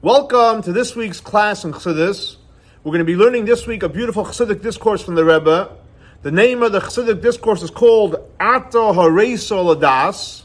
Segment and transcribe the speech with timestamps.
[0.00, 2.36] Welcome to this week's class in Chassidus.
[2.84, 5.76] We're going to be learning this week a beautiful Chassidic discourse from the Rebbe.
[6.22, 10.44] The name of the Chassidic discourse is called Ato Hareso Ladas.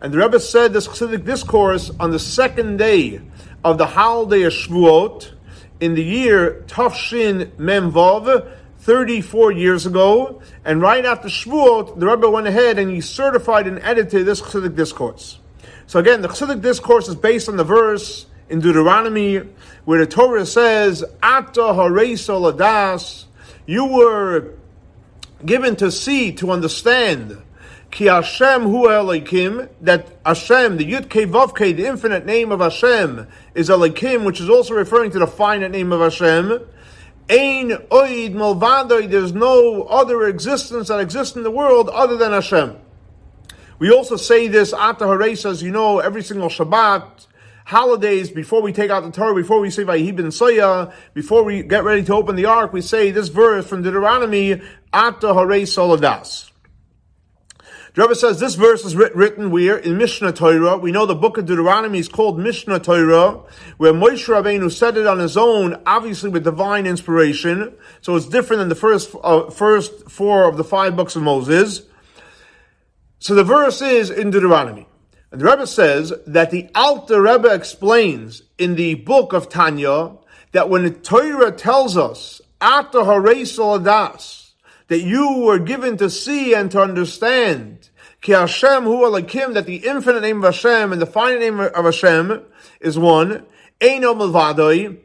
[0.00, 3.20] And the Rebbe said this Chassidic discourse on the second day
[3.62, 5.32] of the holiday of Shavuot
[5.80, 10.40] in the year Tafshin Memvav, 34 years ago.
[10.64, 14.76] And right after Shavuot, the Rebbe went ahead and he certified and edited this Chassidic
[14.76, 15.40] discourse.
[15.86, 19.42] So again, the Chassidic discourse is based on the verse in Deuteronomy,
[19.84, 23.24] where the Torah says, Ata hareisa ladas,
[23.66, 24.54] you were
[25.44, 27.38] given to see, to understand,
[27.90, 32.60] Ki Hashem hu Elohim, that Hashem, the Yud Kei Vav Kei, the infinite name of
[32.60, 36.60] Hashem, is Elohim, which is also referring to the finite name of Hashem.
[37.30, 42.76] Ein oid malvadoi, there's no other existence that exists in the world other than Hashem.
[43.78, 47.27] We also say this, Ata Hareisa, as you know, every single Shabbat,
[47.68, 51.62] holidays, before we take out the Torah, before we say Vayihi ben Soya, before we
[51.62, 56.50] get ready to open the ark, we say this verse from Deuteronomy, Ata Hare Soladas.
[57.92, 60.78] The Rebbe says this verse is written where in Mishnah Torah.
[60.78, 63.42] We know the book of Deuteronomy is called Mishnah Torah,
[63.76, 67.74] where Moshe Rabbeinu said it on his own, obviously with divine inspiration.
[68.00, 71.82] So it's different than the first uh, first four of the five books of Moses.
[73.18, 74.86] So the verse is in Deuteronomy.
[75.30, 80.12] And the Rebbe says that the Alter Rebbe explains in the book of Tanya
[80.52, 83.56] that when the Torah tells us, after Hareis
[84.88, 87.90] that you were given to see and to understand,
[88.22, 91.84] Ki Hashem hu alakim, that the infinite name of Hashem and the finite name of
[91.84, 92.42] Hashem
[92.80, 93.44] is one,
[93.80, 94.98] Eino Milvadoi.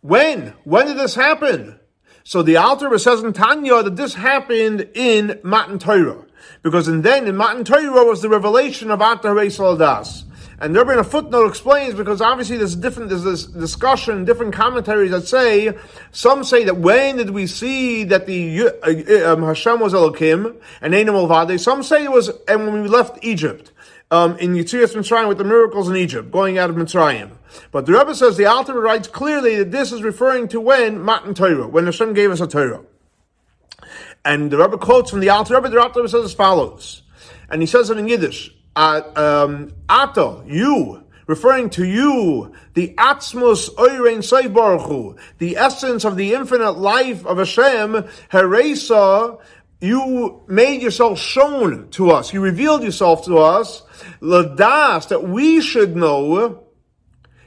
[0.00, 0.54] When?
[0.64, 1.80] When did this happen?
[2.22, 6.24] So the Alter Rebbe says in Tanya that this happened in Matan Torah.
[6.62, 10.24] Because in then in Matan Torah was the revelation of Ata Das.
[10.60, 15.12] And there in a footnote explains because obviously there's different there's this discussion, different commentaries
[15.12, 15.78] that say
[16.10, 20.94] some say that when did we see that the uh, um, Hashem was Elohim and
[20.94, 21.60] Einam Vade?
[21.60, 23.72] Some say it was and when we left Egypt.
[24.10, 27.32] Um, in Yitzias Mitzrayim with the miracles in Egypt, going out of Mitzrayim.
[27.70, 31.34] But the Rebbe says the Alter writes clearly that this is referring to when Matan
[31.34, 32.80] Torah, when Hashem gave us a Torah.
[34.24, 37.02] And the Rebbe quotes from the Alter Rebbe, the Alter Rebbe says as follows.
[37.50, 43.74] And he says it in Yiddish, uh, um, Ato, you, referring to you, the Atzmus
[43.74, 49.38] Oirein Seif Baruch the essence of the infinite life of Hashem, Heresa,
[49.80, 53.82] you made yourself shown to us, you revealed yourself to us,
[54.20, 56.64] Ladas, that we should know,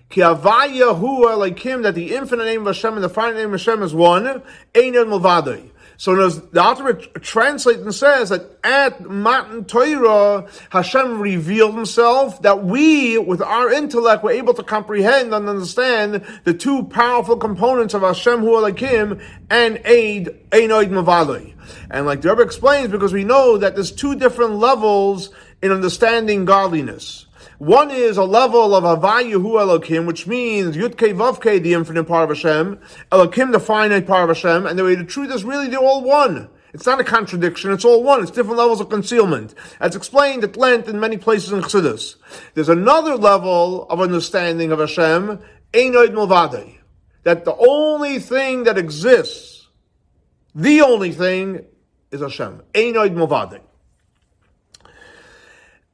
[0.10, 3.60] Ki Avaya Hu him that the infinite name of Hashem and the finite name of
[3.60, 4.44] Hashem is one,
[4.74, 5.71] Einad Mulvadai.
[6.02, 13.20] So the author translates and says that at Matan Torah, Hashem revealed himself that we,
[13.20, 18.40] with our intellect, were able to comprehend and understand the two powerful components of Hashem
[18.40, 21.54] Hu Alakim and Eid, Einoid Mavali.
[21.92, 25.30] And like the Rebbe explains, because we know that there's two different levels
[25.62, 27.28] in understanding godliness.
[27.62, 32.24] One is a level of Havayu Hu Elokim, which means Yudke Vavke, the infinite part
[32.24, 32.80] of Hashem,
[33.12, 36.04] Elokim, the finite part of Hashem, and the way the truth is really they're all
[36.04, 36.50] one.
[36.74, 38.24] It's not a contradiction, it's all one.
[38.24, 39.54] It's different levels of concealment.
[39.80, 42.16] As explained at length in many places in Chassidus.
[42.56, 45.38] There's another level of understanding of Hashem,
[45.72, 46.80] Einoid Milvade.
[47.26, 49.68] That the only thing that exists,
[50.56, 51.64] the only thing,
[52.10, 52.64] is Hashem.
[52.74, 53.62] Einoid Milvade.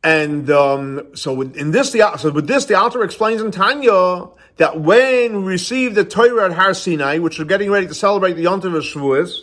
[0.04, 4.28] And um, so in this, the, so with this, the author explains in Tanya
[4.58, 8.34] that when we received the Torah at Har Sinai, which we're getting ready to celebrate
[8.34, 9.42] the Yom Tov of Shavuos,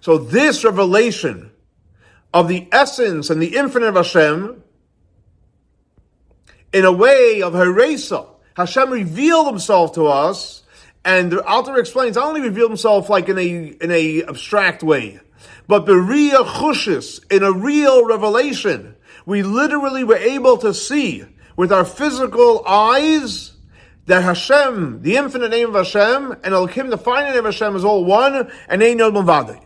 [0.00, 1.52] so this revelation
[2.34, 4.62] of the essence and the infinite of Hashem,
[6.72, 10.62] in a way of Heresa, Hashem revealed Himself to us,
[11.04, 15.20] and the author explains not only revealed Himself like in a in a abstract way,
[15.68, 18.96] but Beria Chushis, in a real revelation
[19.26, 21.24] we literally were able to see
[21.56, 23.52] with our physical eyes
[24.06, 27.84] that Hashem, the infinite name of Hashem, and Elohim, the finite name of Hashem, is
[27.84, 29.64] all one, and ain't no Mavadi.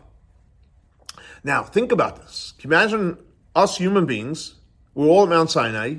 [1.42, 2.52] Now, think about this.
[2.58, 3.18] Can you imagine
[3.54, 4.54] us human beings?
[4.94, 5.96] We're all at Mount Sinai.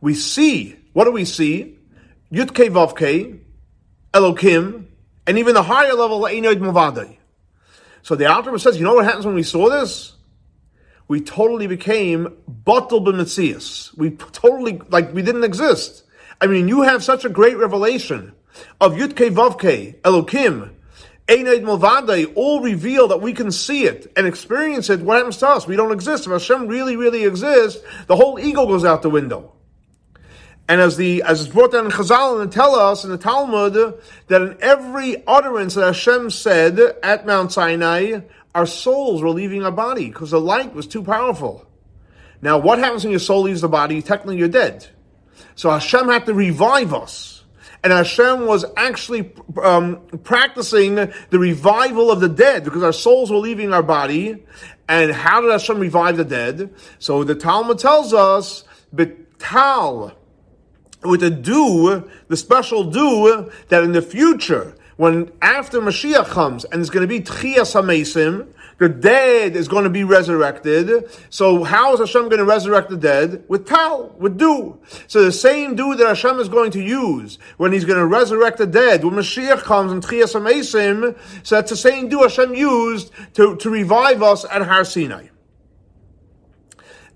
[0.00, 1.78] We see, what do we see?
[2.32, 3.40] Yud Ke Vav Ke,
[4.12, 4.88] Elohim,
[5.26, 7.16] and even the higher level, Einoid Mavadi.
[8.02, 10.14] So the Alter says, you know what happens when we saw this?
[11.08, 13.96] We totally became bottled b'metzias.
[13.96, 16.04] We totally, like, we didn't exist.
[16.40, 18.32] I mean, you have such a great revelation
[18.80, 20.70] of Yudke Vavke, Elokim,
[21.26, 25.00] Einaid Milvade, all reveal that we can see it and experience it.
[25.00, 25.66] What happens to us?
[25.66, 26.26] We don't exist.
[26.26, 29.52] If Hashem really, really exists, the whole ego goes out the window.
[30.70, 33.98] And as the as it's brought down in Chazal and tell us in the Talmud
[34.26, 38.20] that in every utterance that Hashem said at Mount Sinai,
[38.54, 41.66] our souls were leaving our body because the light was too powerful.
[42.40, 44.00] Now, what happens when your soul leaves the body?
[44.02, 44.86] Technically, you're dead.
[45.54, 47.44] So Hashem had to revive us.
[47.82, 53.38] And Hashem was actually um, practicing the revival of the dead because our souls were
[53.38, 54.44] leaving our body.
[54.88, 56.74] And how did Hashem revive the dead?
[56.98, 60.12] So the Talmud tells us, Betal,
[61.04, 66.80] with the dew, the special dew, that in the future, when after Mashiach comes and
[66.80, 71.08] it's going to be Tchias HaMesim, the dead is going to be resurrected.
[71.30, 73.44] So how is Hashem going to resurrect the dead?
[73.46, 74.80] With tal, with dew.
[75.06, 78.58] So the same dew that Hashem is going to use when He's going to resurrect
[78.58, 81.16] the dead, when Mashiach comes and Tchias HaMesim,
[81.46, 85.28] so that's the same dew Hashem used to, to revive us at Har Sinai.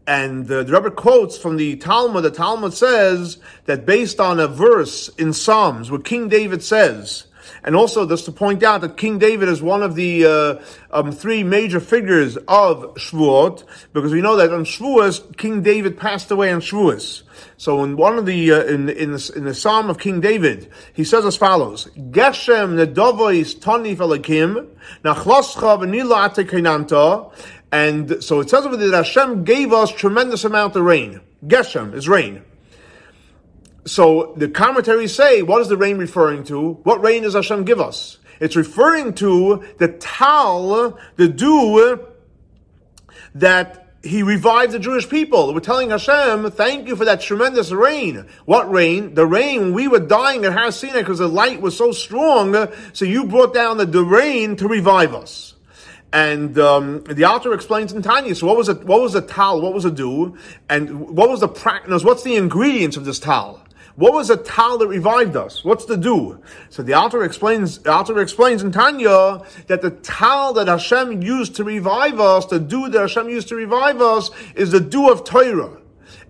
[0.06, 4.46] And uh, the Rebbe quotes from the Talmud, the Talmud says that based on a
[4.46, 7.26] verse in Psalms where King David says,
[7.64, 11.12] and also, just to point out that King David is one of the uh, um,
[11.12, 16.52] three major figures of Shavuot, because we know that on Shavuos, King David passed away
[16.52, 17.22] on Shavuos.
[17.56, 20.70] So in one of the uh, in in the, in the Psalm of King David,
[20.92, 24.68] he says as follows: Geshem nedovois tonif elakim
[25.04, 25.72] nachloscha
[27.70, 31.20] And so it says over there that Hashem gave us tremendous amount of rain.
[31.46, 32.44] Geshem is rain.
[33.84, 36.74] So the commentaries say, what is the rain referring to?
[36.84, 38.18] What rain does Hashem give us?
[38.38, 42.06] It's referring to the tal, the dew
[43.34, 45.54] that he revived the Jewish people.
[45.54, 48.26] We're telling Hashem, thank you for that tremendous rain.
[48.44, 49.14] What rain?
[49.14, 53.04] The rain, we were dying at Har Sinai because the light was so strong, so
[53.04, 55.54] you brought down the, the rain to revive us.
[56.12, 58.34] And um, the author explains in Tanya.
[58.34, 58.84] So what was it?
[58.84, 59.62] What was the tal?
[59.62, 60.36] What was the dew?
[60.68, 62.04] And what was the practice?
[62.04, 63.62] What's the ingredients of this tal?
[63.96, 65.64] What was the tal that revived us?
[65.64, 66.40] What's the do?
[66.70, 71.56] So the author explains, the author explains in Tanya that the tal that Hashem used
[71.56, 75.24] to revive us, the do that Hashem used to revive us, is the do of
[75.24, 75.78] Torah.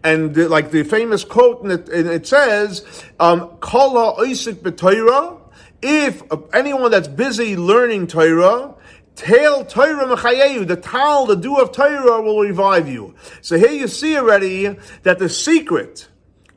[0.03, 2.85] And the, like the famous quote, and it, and it says,
[3.21, 5.39] um, Kala Isaac b'Torah,
[5.81, 6.23] if
[6.53, 8.75] anyone that's busy learning Torah,
[9.15, 13.15] Tail Torah mechayeyu, the tal, the dew of Torah will revive you.
[13.41, 16.09] So here you see already that the secret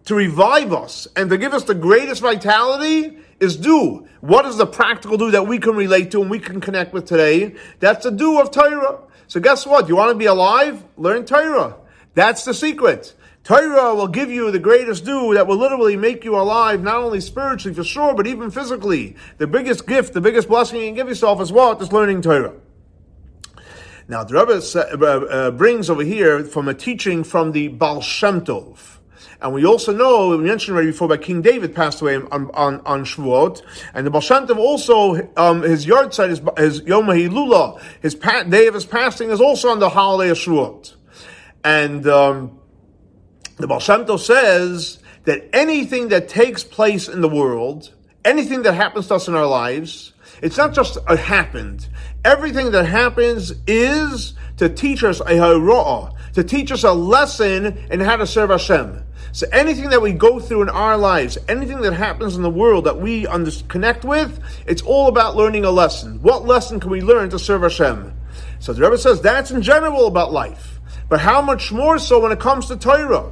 [0.06, 4.08] to revive us and to give us the greatest vitality is dew.
[4.22, 7.06] What is the practical do that we can relate to and we can connect with
[7.06, 7.56] today?
[7.80, 9.00] That's the do of Torah.
[9.28, 9.90] So guess what?
[9.90, 10.84] You want to be alive?
[10.98, 11.76] Learn Torah.
[12.14, 13.14] That's the secret.
[13.44, 17.22] Torah will give you the greatest do that will literally make you alive, not only
[17.22, 19.16] spiritually for sure, but even physically.
[19.38, 21.82] The biggest gift, the biggest blessing you can give yourself is what?
[21.82, 22.54] Is learning Torah.
[24.08, 28.42] Now, the Rebbe uh, uh, brings over here from a teaching from the Baal Shem
[28.42, 28.98] Tov.
[29.42, 32.82] And we also know, we mentioned already before, that King David passed away on, on,
[32.86, 33.62] on Shavuot.
[33.94, 38.74] And the Baal also, um, his yahrzeit, his, his Yom HaHilula, his pa- day of
[38.74, 40.96] his passing is also on the holiday of Shavuot.
[41.64, 42.60] And um,
[43.58, 47.94] the Baal says that anything that takes place in the world,
[48.24, 51.88] anything that happens to us in our lives, it's not just it happened.
[52.24, 58.00] Everything that happens is to teach us a hara'ah, to teach us a lesson in
[58.00, 59.04] how to serve Hashem.
[59.36, 62.86] So anything that we go through in our lives, anything that happens in the world
[62.86, 66.20] that we under- connect with, it's all about learning a lesson.
[66.22, 68.14] What lesson can we learn to serve Hashem?
[68.60, 70.80] So the Rebbe says that's in general about life.
[71.10, 73.30] But how much more so when it comes to Torah?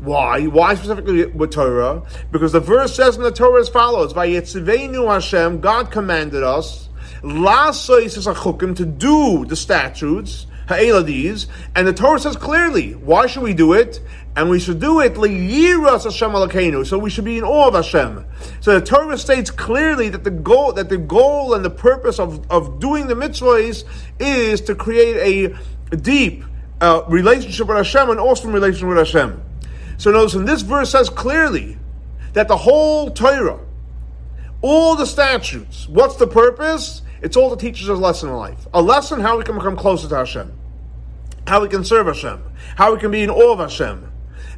[0.00, 0.46] Why?
[0.46, 2.02] Why specifically with Torah?
[2.32, 6.88] Because the verse says in the Torah as follows: "Vayetzivenu Hashem." God commanded us,
[7.22, 13.72] "Lasois to do the statutes." Ha'eladis, and the Torah says clearly, why should we do
[13.72, 14.00] it?
[14.34, 16.86] And we should do it liyiras Hashem alakenu.
[16.86, 18.26] So we should be in awe of Hashem.
[18.60, 22.50] So the Torah states clearly that the goal, that the goal and the purpose of,
[22.50, 23.84] of doing the mitzvahs
[24.18, 25.56] is to create
[25.90, 26.44] a deep
[26.80, 29.42] uh, relationship with Hashem, an awesome relationship with Hashem.
[29.98, 31.78] So notice, in this verse says clearly
[32.34, 33.60] that the whole Torah,
[34.60, 37.00] all the statutes, what's the purpose?
[37.22, 38.66] It's all to teach us a lesson in life.
[38.74, 40.52] A lesson how we can become closer to Hashem,
[41.46, 42.42] how we can serve Hashem,
[42.76, 44.12] how we can be in awe of Hashem,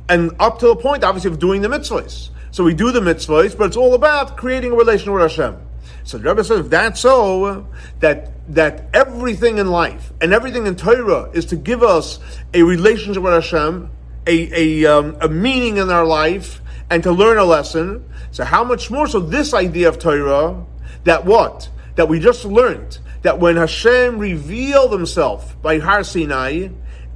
[0.09, 2.31] and up to the point, obviously, of doing the mitzvahs.
[2.51, 5.57] So we do the mitzvahs, but it's all about creating a relation with Hashem.
[6.05, 7.67] So the Rebbe says, if that's so,
[8.01, 12.19] that that everything in life and everything in Torah is to give us
[12.55, 13.91] a relationship with Hashem,
[14.27, 18.09] a, a, um, a meaning in our life, and to learn a lesson.
[18.31, 20.65] So how much more so this idea of Torah,
[21.05, 21.69] that what?
[21.99, 26.69] That we just learned that when Hashem revealed himself by Har Sinai,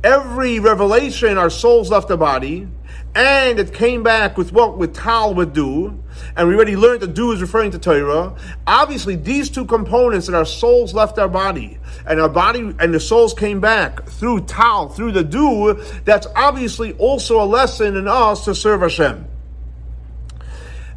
[0.03, 2.67] every revelation our souls left the body,
[3.15, 6.03] and it came back with what with tal would do,
[6.37, 8.35] and we already learned that do is referring to Torah.
[8.67, 12.99] Obviously, these two components that our souls left our body, and our body and the
[12.99, 15.75] souls came back through tal, through the do.
[16.05, 19.29] That's obviously also a lesson in us to serve Hashem.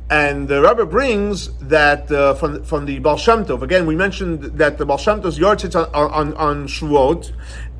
[0.09, 3.63] And the Rebbe brings that uh, from from the Baal Shem Tov.
[3.63, 7.31] Again, we mentioned that the Baal Shem Tov's on, on, on Shavuot,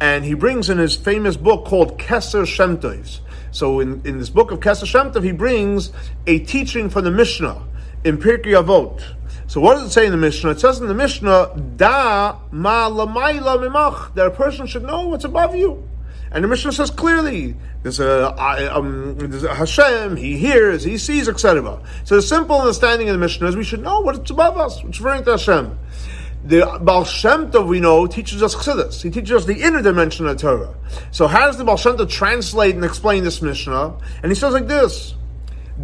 [0.01, 2.81] and he brings in his famous book called Keser Shem.
[3.51, 5.91] So in, in this book of Keser Shem Tov, he brings
[6.25, 7.61] a teaching from the Mishnah
[8.03, 9.03] in Pirkei Avot.
[9.45, 10.49] So what does it say in the Mishnah?
[10.49, 15.25] It says in the Mishnah, Da ma lamayla mimach, that a person should know what's
[15.25, 15.87] above you.
[16.35, 18.35] And the Mishnah says clearly, there's a,
[18.75, 21.81] um, Hashem, He hears, He sees, etc.
[22.03, 24.99] So the simple understanding of the Mishnah is we should know what's above us, is
[24.99, 25.79] referring to Hashem.
[26.43, 29.01] The Baal Shem Tov, we know, teaches us Chassidus.
[29.01, 30.75] He teaches us the inner dimension of the Torah.
[31.11, 33.97] So how does the Baal Shem Tov translate and explain this Mishnah?
[34.21, 35.15] And he says like this,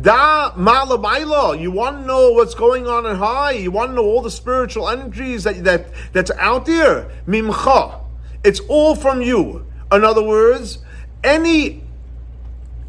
[0.02, 1.62] Da malabaila.
[1.62, 3.52] You want to know what's going on in high.
[3.54, 7.10] You want to know all the spiritual energies that, that that's out there.
[7.26, 8.02] Mimcha.
[8.44, 9.66] It's all from you.
[9.92, 10.80] In other words,
[11.24, 11.84] any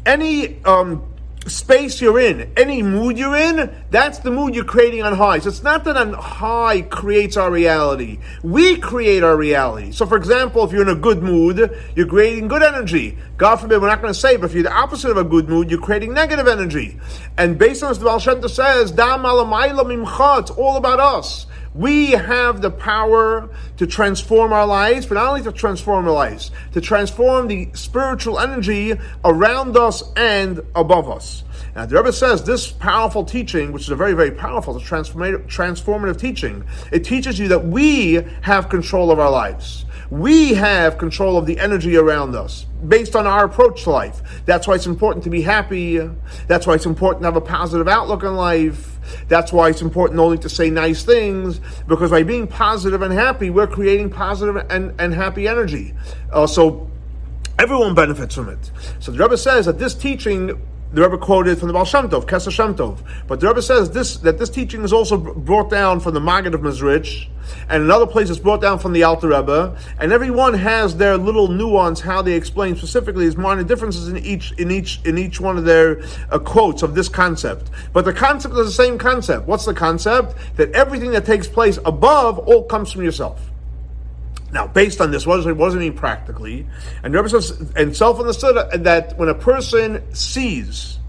[0.05, 1.13] any um,
[1.47, 5.39] space you're in, any mood you're in, that's the mood you're creating on high.
[5.39, 8.19] So it's not that on high creates our reality.
[8.43, 9.91] We create our reality.
[9.91, 13.17] So for example, if you're in a good mood, you're creating good energy.
[13.37, 15.49] God forbid, we're not going to say, but if you're the opposite of a good
[15.49, 16.97] mood, you're creating negative energy.
[17.37, 21.45] And based on this, the Baal Shem says, it's all about us.
[21.75, 26.51] We have the power to transform our lives, but not only to transform our lives,
[26.73, 28.93] to transform the spiritual energy
[29.25, 31.43] around us and above us.
[31.75, 36.19] Now, the Rebbe says this powerful teaching, which is a very, very powerful, transformative, transformative
[36.19, 39.85] teaching, it teaches you that we have control of our lives.
[40.13, 44.21] We have control of the energy around us based on our approach to life.
[44.45, 45.97] That's why it's important to be happy.
[46.45, 48.99] That's why it's important to have a positive outlook on life.
[49.27, 53.49] That's why it's important only to say nice things, because by being positive and happy,
[53.49, 55.95] we're creating positive and, and happy energy.
[56.31, 56.91] Uh, so
[57.57, 58.69] everyone benefits from it.
[58.99, 60.61] So the Rebbe says that this teaching
[60.93, 62.99] the Rebbe quoted from the Baal Shem Tov, Keser Shem Tov.
[63.27, 66.53] But the Rebbe says this that this teaching is also brought down from the Maggid
[66.53, 67.27] of Mezrich,
[67.67, 71.47] and another place it's brought down from the Alter Rebbe, and everyone has their little
[71.47, 75.57] nuance how they explain specifically these minor differences in each in each in each one
[75.57, 77.71] of their uh, quotes of this concept.
[77.91, 79.47] But the concept is the same concept.
[79.47, 80.35] What's the concept?
[80.57, 83.49] That everything that takes place above all comes from yourself.
[84.53, 86.67] Now, based on this, what it, does it mean practically?
[87.01, 90.99] And Rebbe says, and self understood that when a person sees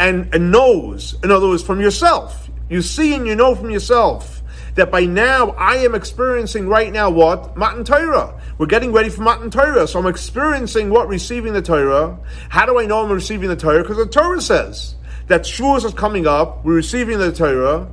[0.00, 4.42] and, and knows, in other words, from yourself, you see and you know from yourself
[4.74, 7.56] that by now I am experiencing right now what?
[7.56, 8.40] Matan Torah.
[8.58, 9.86] We're getting ready for Matan Torah.
[9.86, 11.06] So I'm experiencing what?
[11.06, 12.18] Receiving the Torah.
[12.48, 13.82] How do I know I'm receiving the Torah?
[13.82, 14.96] Because the Torah says
[15.28, 16.64] that Shavuos is coming up.
[16.64, 17.88] We're receiving the Torah.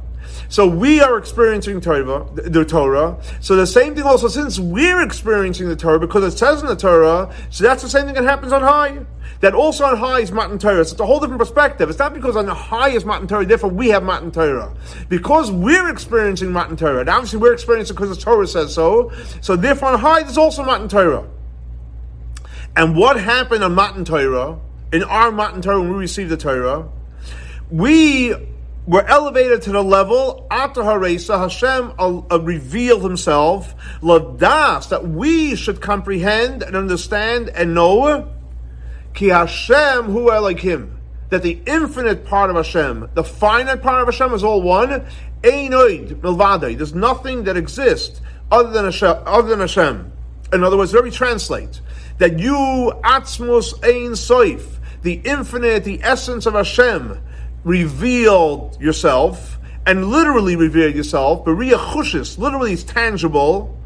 [0.50, 3.18] So we are experiencing Torah, the Torah.
[3.42, 6.76] So the same thing also, since we're experiencing the Torah, because it says in the
[6.76, 9.06] Torah, so that's the same thing that happens on high.
[9.42, 10.86] That also on high is Matan Torah.
[10.86, 11.90] So it's a whole different perspective.
[11.90, 14.74] It's not because on the high is Matan Torah, therefore we have Matan Torah.
[15.10, 19.12] Because we're experiencing Matan Torah, and obviously we're experiencing because the Torah says so,
[19.42, 21.28] so therefore on high there's also Matan Torah.
[22.78, 24.60] And what happened on Matan Torah,
[24.92, 26.88] in our Matan Torah when we received the Torah,
[27.70, 28.34] we
[28.88, 35.56] were elevated to the level after Haresa Hashem uh, uh, revealed Himself ladas that we
[35.56, 38.32] should comprehend and understand and know
[39.14, 44.34] ki Hashem hu Him that the infinite part of Hashem, the finite part of Hashem
[44.34, 45.06] is all one.
[45.42, 46.78] Einoid milvadei.
[46.78, 49.18] There's nothing that exists other than Hashem.
[49.26, 50.12] Other than Hashem.
[50.54, 51.82] In other words, let me translate
[52.20, 52.54] that you
[53.04, 57.20] atzmus ein soif, the infinite, the essence of Hashem
[57.66, 61.44] revealed yourself and literally revealed yourself.
[61.44, 63.78] Beria chushis, literally is tangible.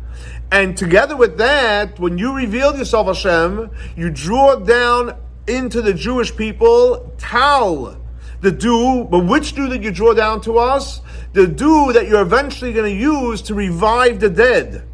[0.51, 5.17] And together with that, when you reveal yourself, Hashem, you draw down
[5.47, 7.97] into the Jewish people tal,
[8.41, 11.01] the dew, but which dew that you draw down to us?
[11.33, 14.87] The dew that you're eventually going to use to revive the dead.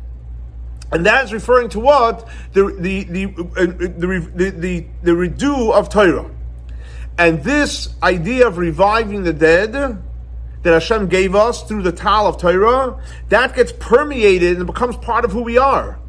[0.92, 2.28] And that is referring to what?
[2.54, 6.30] The, the, the, uh, the, the, the, the, the dew of Torah.
[7.18, 12.38] And this idea of reviving the dead that Hashem gave us through the Tal of
[12.38, 16.00] Torah, that gets permeated and becomes part of who we are.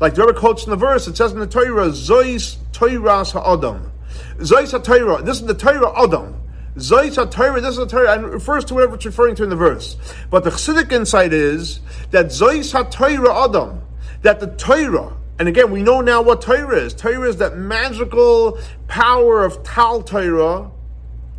[0.00, 3.92] Like the Rebbe quotes in the verse, it says in the Torah, Zois Torahs Ha'adam.
[4.38, 6.34] Zois HaTorah, this is the Torah Adam.
[6.76, 9.50] Zois HaTorah, this is the Torah, and it refers to whatever it's referring to in
[9.50, 9.96] the verse.
[10.30, 11.80] But the Chassidic insight is
[12.10, 13.82] that Zois HaTorah Adam,
[14.22, 16.94] that the Torah, And again, we know now what Torah is.
[16.94, 20.70] Torah is that magical power of Tal Torah,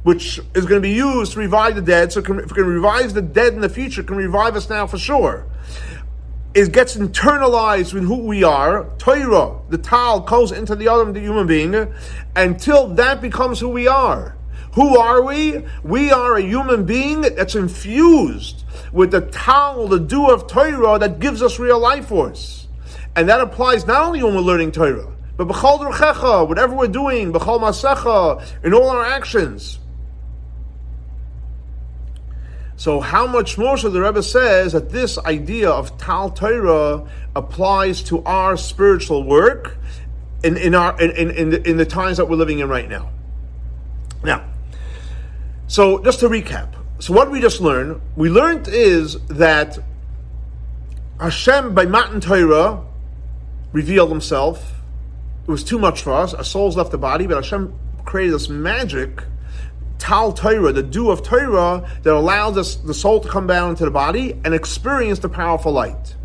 [0.04, 2.12] which is going to be used to revive the dead.
[2.12, 4.98] So if it can revive the dead in the future, can revive us now for
[4.98, 5.46] sure.
[6.54, 8.86] It gets internalized with who we are.
[8.98, 11.94] Torah, the Tal, goes into the other the human being
[12.36, 14.36] until that becomes who we are.
[14.74, 15.64] Who are we?
[15.84, 21.20] We are a human being that's infused with the Tal, the dew of Torah that
[21.20, 22.63] gives us real life force.
[23.16, 27.32] And that applies not only when we're learning Torah, but b'chol derchecha, whatever we're doing,
[27.32, 29.80] b'chol masecha, in all our actions.
[32.76, 38.02] So, how much more so the Rebbe says that this idea of Tal Torah applies
[38.04, 39.78] to our spiritual work
[40.44, 42.90] in, in, our, in, in, in, the, in the times that we're living in right
[42.90, 43.12] now.
[44.24, 44.44] Now,
[45.68, 46.74] so just to recap.
[47.00, 49.78] So, what we just learned, we learned is that
[51.20, 52.84] Hashem by Matan Torah
[53.74, 54.76] revealed himself.
[55.46, 56.34] It was too much for us.
[56.34, 59.24] Our souls left the body, but Hashem created this magic
[59.98, 63.86] Tal Torah, the dew of Torah, that allows us, the soul to come down into
[63.86, 66.16] the body and experience the powerful light.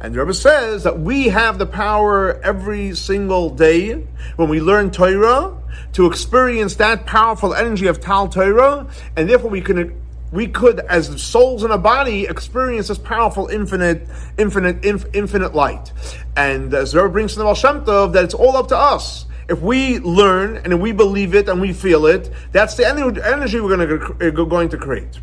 [0.00, 3.94] And the Rebbe says that we have the power every single day
[4.36, 5.56] when we learn Torah
[5.92, 10.01] to experience that powerful energy of Tal Torah, and therefore we can
[10.32, 14.08] we could, as souls in a body, experience this powerful, infinite,
[14.38, 15.92] infinite, inf, infinite light.
[16.36, 19.60] And as Rebbe brings to the Baal Tov, that it's all up to us if
[19.60, 23.86] we learn and we believe it and we feel it, that's the energy we're going
[23.86, 25.20] to, uh, going to create.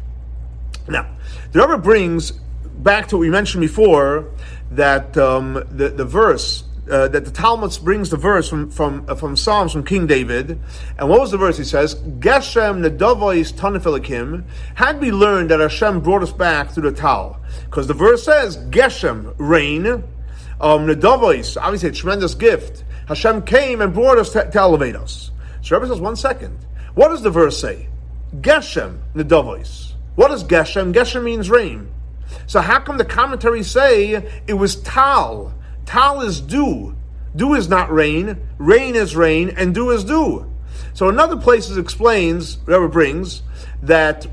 [0.88, 1.10] Now,
[1.52, 4.32] the Rebbe brings back to what we mentioned before
[4.72, 9.16] that um, the, the verse uh, that the Talmud brings the verse from from uh,
[9.16, 10.60] from Psalms from King David,
[10.98, 11.58] and what was the verse?
[11.58, 14.44] He says, "Geshem nedavois tanifelikim."
[14.76, 18.58] Had we learned that Hashem brought us back through the Tal, because the verse says,
[18.58, 20.04] "Geshem rain."
[20.62, 22.84] Um, nedavois, obviously a tremendous gift.
[23.08, 25.32] Hashem came and brought us to, to elevate us.
[25.62, 26.58] So Rebbe says, one second.
[26.96, 27.88] What does the verse say?
[28.42, 29.94] Geshem nedavois.
[30.16, 30.94] What is Geshem?
[30.94, 31.90] Geshem means rain.
[32.46, 35.54] So how come the commentaries say it was Tal?
[35.90, 36.96] Tal is dew.
[37.36, 38.38] Dew is not rain.
[38.60, 40.46] Rain is rain, and dew is dew.
[40.94, 43.42] So in other places explains, whoever brings,
[43.82, 44.28] that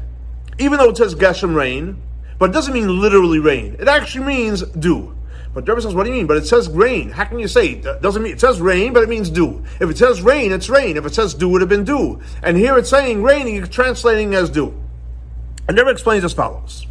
[0.59, 2.03] even though it says Geshem rain,
[2.39, 3.75] but it doesn't mean literally rain.
[3.79, 5.17] It actually means dew.
[5.55, 6.27] But Rebbe says, what do you mean?
[6.27, 7.09] But it says rain.
[7.09, 9.65] How can you say it doesn't mean it says rain, but it means dew?
[9.81, 10.99] If it says rain, it's rain.
[10.99, 12.21] If it says dew, it would have been dew.
[12.43, 14.79] And here it's saying rain, you're translating as dew.
[15.67, 16.87] And Rebbe explains as follows.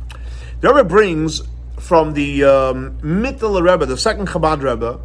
[0.62, 1.43] Rebbe brings
[1.86, 5.00] from the um, Mittel Rebbe, the second Chabad Rebbe,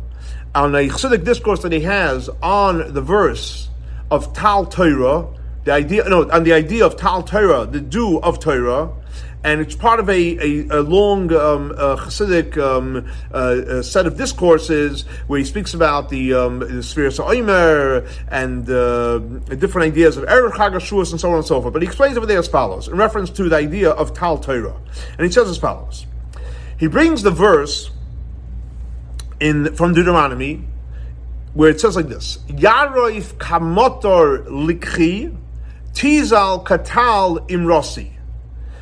[0.54, 3.68] on a Chassidic discourse that he has on the verse
[4.10, 5.28] of Tal Torah,
[5.64, 8.92] the idea, no, on the idea of Tal Torah, the dew of Torah,
[9.44, 14.16] and it's part of a, a, a long um, uh, Hasidic um, uh, set of
[14.16, 20.24] discourses where he speaks about the, um, the sphere Sa'imer and uh, different ideas of
[20.24, 21.74] Erev Chagashuas and so on and so forth.
[21.74, 24.76] But he explains over there as follows, in reference to the idea of Tal Torah.
[25.18, 26.06] And he says as follows.
[26.80, 27.90] He brings the verse
[29.38, 30.64] in from Deuteronomy
[31.52, 35.36] where it says like this: Yaroif kamotor likhi,
[35.92, 38.12] tizal katal imrosi.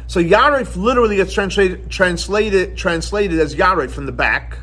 [0.07, 4.59] So Yarif literally gets translated, translated, translated as Yarif from the back.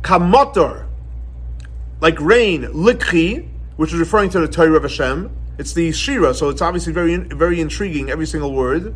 [0.00, 0.86] Kamotor,
[2.00, 5.30] like rain, likhi, which is referring to the Torah of Hashem.
[5.58, 8.94] It's the Shira, so it's obviously very, very intriguing, every single word.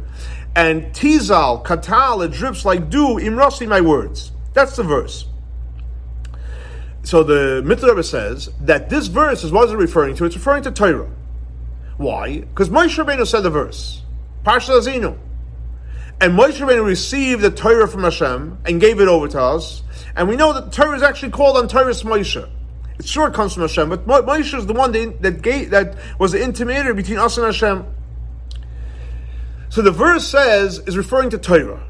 [0.55, 4.33] And Tizal, Katal, it drips like dew, Imrasi, my words.
[4.53, 5.27] That's the verse.
[7.03, 10.27] So the Mitzvah says that this verse is what is it referring to?
[10.27, 11.11] It's referring to Torah.
[11.97, 12.41] Why?
[12.41, 14.03] Because Moshe Rabbeinu said the verse.
[14.45, 15.19] Parsha Azinu.
[16.21, 19.83] And Moshe Rabbeinu received the Torah from Hashem and gave it over to us.
[20.15, 22.49] And we know that the Torah is actually called on Torah Moshe.
[23.01, 26.33] It's sure it comes from Hashem, but Moshe is the one that, gave, that was
[26.33, 27.87] the intermediary between us and Hashem.
[29.71, 31.83] So the verse says is referring to Torah.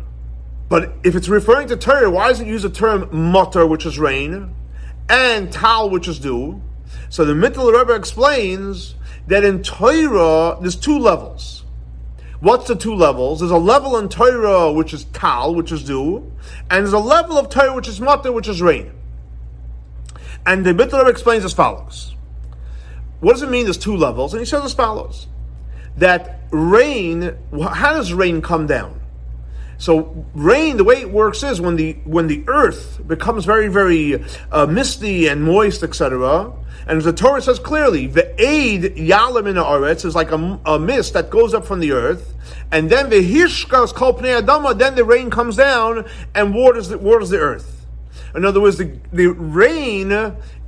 [0.69, 3.99] But if it's referring to Torah, why does it use the term mutter, which is
[3.99, 4.55] rain,
[5.09, 6.63] and tal, which is dew?
[7.09, 8.95] So the Mittel Rebbe explains
[9.27, 11.65] that in Torah, there's two levels.
[12.39, 13.41] What's the two levels?
[13.41, 16.31] There's a level in Torah which is tal, which is dew,
[16.71, 18.93] and there's a level of Torah which is matter, which is rain.
[20.47, 22.15] And the Bittul explains as follows.
[23.21, 24.33] What does it mean there's two levels?
[24.33, 25.27] And he says as follows.
[25.97, 29.01] That rain, how does rain come down?
[29.81, 34.23] So rain, the way it works is when the when the earth becomes very very
[34.53, 36.53] uh, misty and moist, etc.
[36.87, 41.15] And the Torah says clearly, the aid yalim in the is like a, a, mist
[41.15, 42.35] that goes up from the earth,
[42.71, 47.31] and then the hishkas kol adama, then the rain comes down and waters the, waters
[47.31, 47.80] the earth.
[48.35, 50.13] In other words, the, the rain,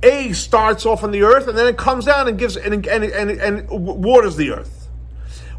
[0.03, 3.03] A, starts off on the earth, and then it comes down and gives and, and,
[3.03, 4.83] and, and waters the earth.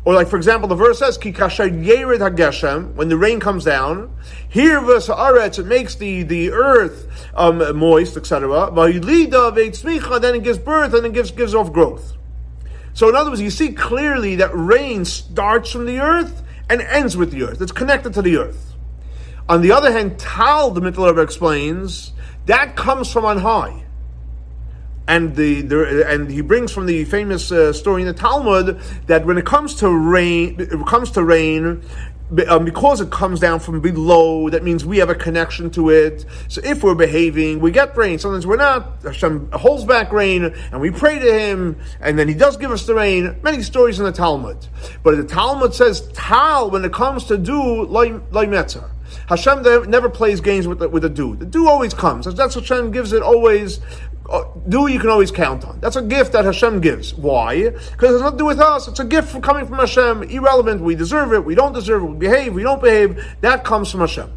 [0.05, 4.14] Or like, for example, the verse says, yered hageshem, when the rain comes down,
[4.51, 8.71] here verse aretz, it makes the, the earth um, moist, etc.
[8.71, 12.12] Then it gives birth and it gives, gives off growth.
[12.93, 17.17] So in other words, you see clearly that rain starts from the earth and ends
[17.17, 17.62] with the earth.
[17.62, 18.73] It's connected to the earth.
[19.48, 22.12] On the other hand, Tal, the Mittler explains,
[22.46, 23.85] that comes from on high
[25.07, 29.26] and the, the, and he brings from the famous uh, story in the Talmud that
[29.26, 31.83] when it comes to rain, it comes to rain.
[32.48, 36.24] Um, because it comes down from below, that means we have a connection to it.
[36.48, 38.18] So if we're behaving, we get rain.
[38.18, 39.02] Sometimes we're not.
[39.02, 42.87] Hashem holds back rain, and we pray to Him, and then He does give us
[42.87, 43.37] the rain.
[43.42, 44.57] Many stories in the Talmud,
[45.02, 48.90] but the Talmud says tal when it comes to do loy metzer.
[49.28, 51.37] Hashem never plays games with the, with the dew.
[51.37, 52.26] The dew always comes.
[52.26, 53.80] That's what Hashem gives it always
[54.28, 55.78] uh, do you can always count on.
[55.80, 57.14] That's a gift that Hashem gives.
[57.14, 57.70] Why?
[57.70, 58.88] Because it has nothing to do with us.
[58.88, 60.22] It's a gift from coming from Hashem.
[60.24, 60.80] Irrelevant.
[60.80, 61.44] We deserve it.
[61.44, 62.06] We don't deserve it.
[62.06, 62.54] We behave.
[62.54, 63.22] We don't behave.
[63.42, 64.32] That comes from Hashem.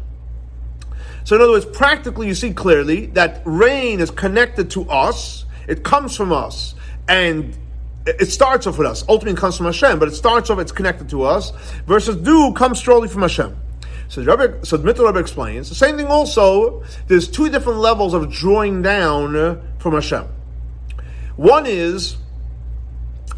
[1.24, 5.46] So in other words, practically you see clearly that rain is connected to us.
[5.66, 6.74] It comes from us.
[7.08, 7.56] And
[8.06, 9.04] it starts off with us.
[9.08, 11.50] Ultimately it comes from Hashem, but it starts off, it's connected to us.
[11.86, 13.56] Versus dew comes strongly from Hashem.
[14.08, 16.06] So the Rebbe, so the Rebbe explains the same thing.
[16.06, 20.26] Also, there's two different levels of drawing down uh, from Hashem.
[21.36, 22.16] One is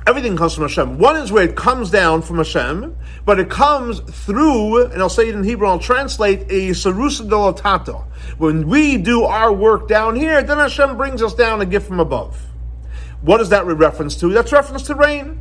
[0.07, 0.99] everything comes from Hashem.
[0.99, 5.29] One is where it comes down from Hashem, but it comes through, and I'll say
[5.29, 5.67] it in Hebrew.
[5.67, 8.05] I'll translate a sarusa delatata.
[8.39, 11.99] When we do our work down here, then Hashem brings us down a gift from
[11.99, 12.41] above.
[13.23, 14.33] What is that reference to?
[14.33, 15.41] That's reference to rain.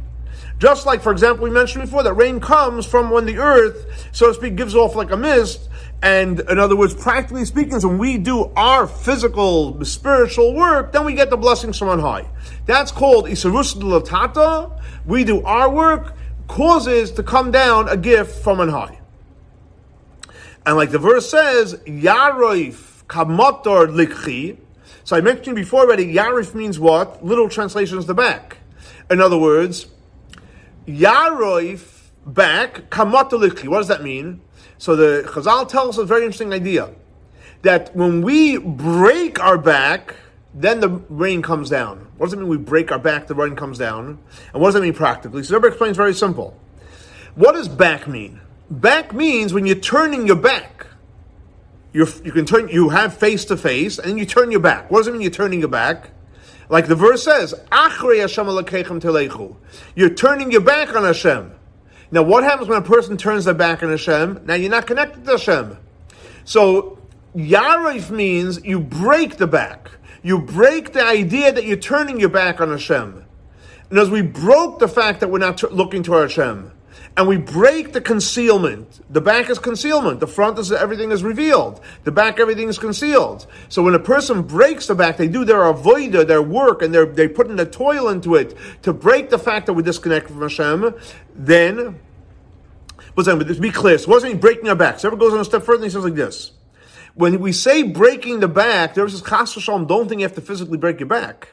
[0.59, 4.27] Just like, for example, we mentioned before that rain comes from when the earth, so
[4.27, 5.69] to speak, gives off like a mist.
[6.01, 11.13] And in other words, practically speaking, when we do our physical, spiritual work, then we
[11.13, 12.29] get the blessings from on high.
[12.65, 14.81] That's called Isarus Latata.
[15.05, 16.15] We do our work,
[16.47, 18.99] causes to come down a gift from on high.
[20.65, 24.57] And like the verse says, Yaroif Kamotor Likhi.
[25.05, 27.25] So I mentioned before already, Yarif means what?
[27.25, 28.57] Little translation is the back.
[29.09, 29.87] In other words,
[30.87, 33.67] Yaroif back, kamatalikli.
[33.67, 34.41] What does that mean?
[34.77, 36.89] So the Chazal tells us a very interesting idea
[37.61, 40.15] that when we break our back,
[40.53, 42.07] then the rain comes down.
[42.17, 42.47] What does it mean?
[42.47, 44.19] We break our back, the rain comes down,
[44.53, 45.43] and what does that mean practically?
[45.43, 46.57] So everybody explains very simple.
[47.35, 48.41] What does back mean?
[48.69, 50.87] Back means when you're turning your back.
[51.91, 52.69] You're, you can turn.
[52.69, 54.91] You have face to face, and then you turn your back.
[54.91, 55.21] What does it mean?
[55.21, 56.11] You're turning your back.
[56.69, 59.55] Like the verse says, Achrei Hashem Elokechem Telechu.
[59.95, 61.51] You're turning your back on Hashem.
[62.11, 64.41] Now, what happens when a person turns their back on Hashem?
[64.45, 65.77] Now you're not connected to Hashem.
[66.45, 66.99] So,
[67.35, 69.91] Yarif means you break the back.
[70.21, 73.25] You break the idea that you're turning your back on Hashem.
[73.89, 76.71] And as we broke the fact that we're not t- looking to our Hashem,
[77.19, 79.01] and we break the concealment.
[79.11, 80.21] The back is concealment.
[80.21, 81.81] The front is everything is revealed.
[82.05, 83.45] The back everything is concealed.
[83.67, 87.05] So when a person breaks the back, they do their avoida, their work, and they're
[87.05, 90.43] they put in the toil into it to break the fact that we're disconnected from
[90.43, 90.95] Hashem.
[91.35, 91.99] Then,
[93.15, 95.01] but but be clear, so what does it mean breaking our backs?
[95.01, 96.53] So ever goes on a step further, and he says like this:
[97.15, 100.41] When we say breaking the back, there is this chas Don't think you have to
[100.41, 101.49] physically break your back.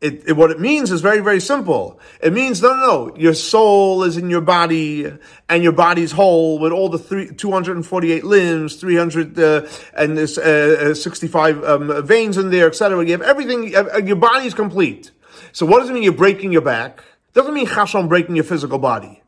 [0.00, 1.98] It, it, what it means is very, very simple.
[2.20, 5.10] It means, no, no, no, your soul is in your body
[5.48, 10.90] and your body's whole with all the three, 248 limbs, 300, uh, and this, uh,
[10.90, 13.04] uh 65 um, veins in there, etc.
[13.04, 13.68] You have everything,
[14.06, 15.10] your body is complete.
[15.52, 16.98] So what does it mean you're breaking your back?
[16.98, 19.22] It doesn't mean chashon breaking your physical body.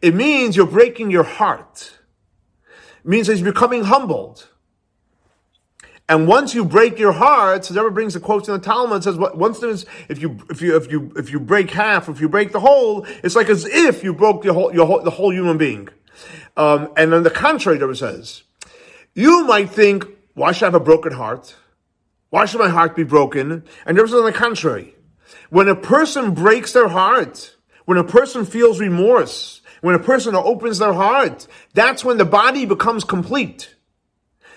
[0.00, 1.98] It means you're breaking your heart.
[3.04, 4.48] It means that you're becoming humbled.
[6.08, 9.58] And once you break your heart, so brings a quote in the Talmud says, once
[9.60, 12.60] there's, if you, if you, if you, if you break half, if you break the
[12.60, 15.88] whole, it's like as if you broke your whole, your whole, the whole human being.
[16.58, 18.42] Um, and on the contrary, there says,
[19.14, 21.56] you might think, why should I have a broken heart?
[22.28, 23.64] Why should my heart be broken?
[23.86, 24.94] And there says on the contrary,
[25.48, 30.78] when a person breaks their heart, when a person feels remorse, when a person opens
[30.78, 33.73] their heart, that's when the body becomes complete.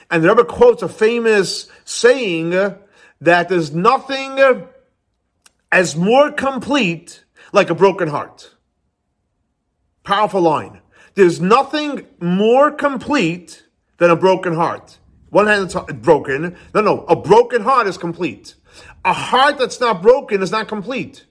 [0.10, 4.67] And the Rebbe quotes a famous saying that there's nothing
[5.72, 8.54] as more complete like a broken heart.
[10.04, 10.82] Powerful line.
[11.15, 13.63] There's nothing more complete
[13.98, 14.98] than a broken heart.
[15.30, 16.56] One hand it's broken.
[16.74, 17.04] No, no.
[17.06, 18.56] A broken heart is complete.
[19.04, 21.26] A heart that's not broken is not complete.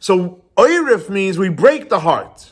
[0.00, 2.50] So, oirif means we break the heart.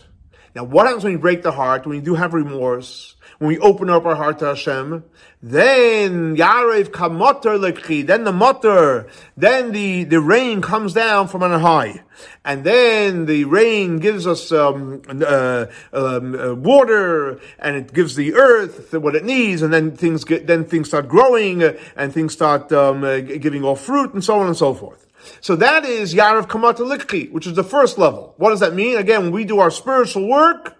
[0.54, 3.11] Now, what happens when we break the heart, when we do have remorse,
[3.42, 5.02] when we open up our heart to Hashem?
[5.42, 11.58] Then, Yarev kamoter lekhi, then the motor, then the, the rain comes down from on
[11.60, 12.04] high.
[12.44, 18.34] And then the rain gives us um, uh, um, uh, water, and it gives the
[18.34, 22.32] earth what it needs, and then things get, then things start growing, uh, and things
[22.32, 25.04] start um, uh, giving off fruit, and so on and so forth.
[25.40, 28.34] So that is Yarav Kamata Likhi, which is the first level.
[28.36, 28.98] What does that mean?
[28.98, 30.76] Again, when we do our spiritual work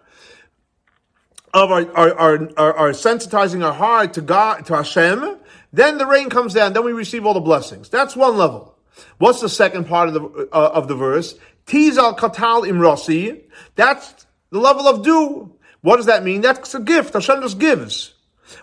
[1.55, 5.37] of our, our, our, our, our sensitizing our heart to God, to Hashem,
[5.73, 7.88] then the rain comes down, then we receive all the blessings.
[7.88, 8.77] That's one level.
[9.19, 11.35] What's the second part of the, uh, of the verse?
[11.67, 13.43] Tizal katal imrosi.
[13.75, 15.55] That's the level of do.
[15.81, 16.41] What does that mean?
[16.41, 17.15] That's a gift.
[17.15, 18.15] Hashem just gives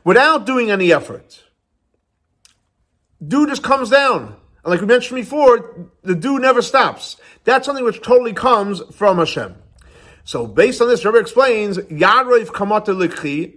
[0.04, 1.44] without doing any effort.
[3.26, 4.36] Do just comes down.
[4.64, 7.18] And like we mentioned before, the do never stops.
[7.44, 9.56] That's something which totally comes from Hashem.
[10.30, 13.56] So based on this, Rebbe explains, Yarev kamata likhi,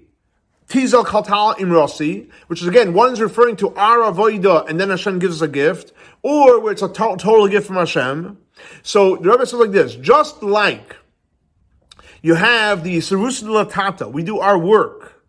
[0.68, 5.18] Tizal kaltal imrosi, which is again, one is referring to our avoida, and then Hashem
[5.18, 8.38] gives us a gift, or where it's a to- total gift from Hashem.
[8.82, 10.96] So the Rebbe says like this, just like
[12.22, 15.22] you have the Sarus Latata, we do our work,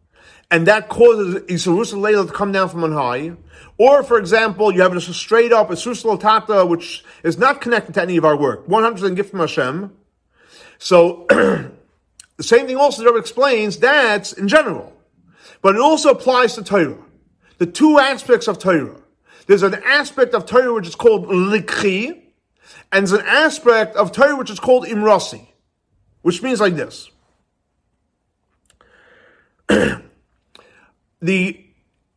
[0.49, 3.34] and that causes Isarus to come down from on high.
[3.77, 8.01] Or, for example, you have a straight up Isarus Latata, which is not connected to
[8.01, 9.91] any of our work, 100% gift from Hashem.
[10.84, 11.72] So, the
[12.41, 14.91] same thing also the explains, that's in general.
[15.62, 16.98] But it also applies to Torah.
[17.58, 19.00] The two aspects of Torah.
[19.48, 22.22] There's an aspect of Torah which is called Likhi,
[22.91, 25.48] and there's an aspect of Torah which is called Imrasi,
[26.22, 27.10] which means like this.
[31.22, 31.65] the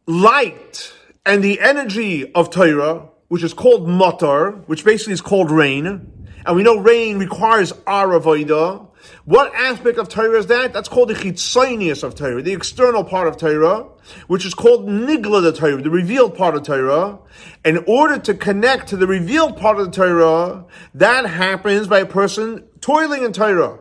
[0.09, 0.92] light
[1.24, 6.54] and the energy of Torah, which is called matar, which basically is called rain, and
[6.54, 8.87] we know rain requires aravoida.
[9.24, 10.72] What aspect of Torah is that?
[10.72, 13.88] That's called the chitzonius of Torah, the external part of Torah,
[14.28, 17.18] which is called nigla the Torah, the revealed part of Torah.
[17.64, 22.06] In order to connect to the revealed part of the Torah, that happens by a
[22.06, 23.80] person toiling in Torah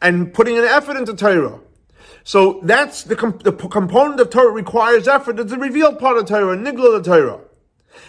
[0.00, 1.60] and putting an effort into Torah.
[2.24, 5.38] So that's the, comp- the component of Torah requires effort.
[5.38, 7.40] It's the revealed part of Torah, nigla the Torah.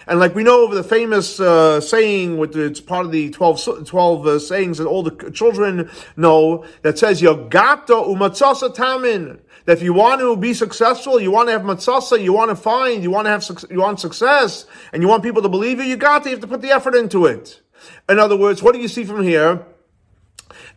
[0.06, 3.86] And like we know over the famous uh, saying, with it's part of the 12,
[3.86, 9.40] 12 uh, sayings that all the children know, that says, Yogata umatzasa tamin.
[9.64, 12.56] That if you want to be successful, you want to have matzasa, you want to
[12.56, 15.84] find, you want to have, you want success, and you want people to believe you,
[15.84, 17.60] you got to, you have to put the effort into it.
[18.08, 19.64] In other words, what do you see from here?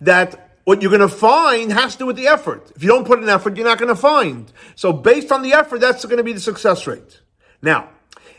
[0.02, 2.72] That what you're going to find has to do with the effort.
[2.76, 4.52] If you don't put an effort, you're not going to find.
[4.76, 7.22] So based on the effort, that's going to be the success rate.
[7.62, 7.89] Now,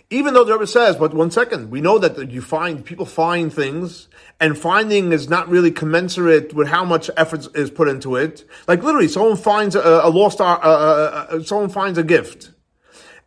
[0.09, 3.53] even though the Rebbe says, but one second, we know that you find, people find
[3.53, 8.45] things, and finding is not really commensurate with how much effort is put into it.
[8.69, 12.53] Like literally, someone finds a, a lost, uh, uh, uh, someone finds a gift,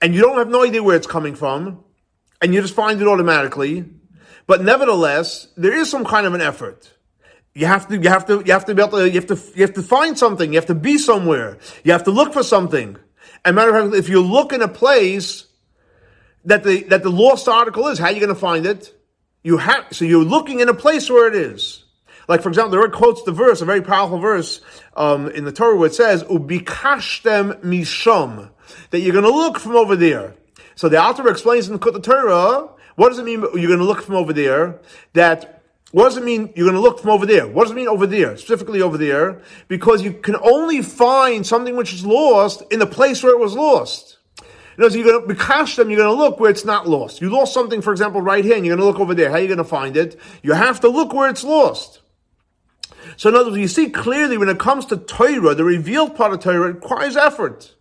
[0.02, 1.84] and you don't have no idea where it's coming from,
[2.42, 3.84] and you just find it automatically.
[4.48, 6.94] But nevertheless, there is some kind of an effort.
[7.54, 9.38] You have to, you have to, you have to be able to, you have to,
[9.54, 10.54] you have to find something.
[10.54, 11.58] You have to be somewhere.
[11.84, 12.96] You have to look for something.
[13.44, 15.49] And matter of fact, if you look in a place
[16.46, 18.00] that the that the lost article is.
[18.00, 18.94] How are you going to find it?
[19.44, 21.84] You have so you're looking in a place where it is.
[22.28, 24.62] Like for example, the Rebbe quotes the verse, a very powerful verse
[24.96, 28.50] um, in the Torah, where it says "Ubikashtem mishom,"
[28.92, 30.36] that you're going to look from over there.
[30.76, 33.42] So the Alter explains in the Torah, what does it mean?
[33.42, 34.80] You're going to look from over there.
[35.14, 36.54] That what does it mean?
[36.56, 37.48] You're going to look from over there.
[37.48, 38.38] What does it mean over there?
[38.38, 43.24] Specifically over there, because you can only find something which is lost in the place
[43.24, 44.19] where it was lost.
[44.80, 47.22] Words, you're going to bekash them, you're going to look where it's not lost.
[47.22, 49.30] You lost something, for example, right here, and you're going to look over there.
[49.30, 50.20] How are you going to find it?
[50.42, 52.02] You have to look where it's lost.
[53.18, 56.32] So in other words, you see clearly when it comes to Torah, the revealed part
[56.32, 57.76] of Torah requires effort.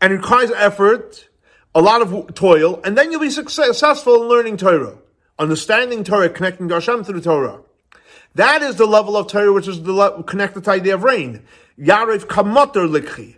[0.00, 1.28] And requires effort,
[1.74, 4.98] a lot of toil, and then you'll be successful in learning Torah.
[5.38, 7.60] Understanding Torah, connecting to Hashem through Torah.
[8.34, 11.02] That is the level of Torah which is the le- connected to the idea of
[11.02, 11.42] rain.
[11.78, 13.36] Yarev kamoter likhi.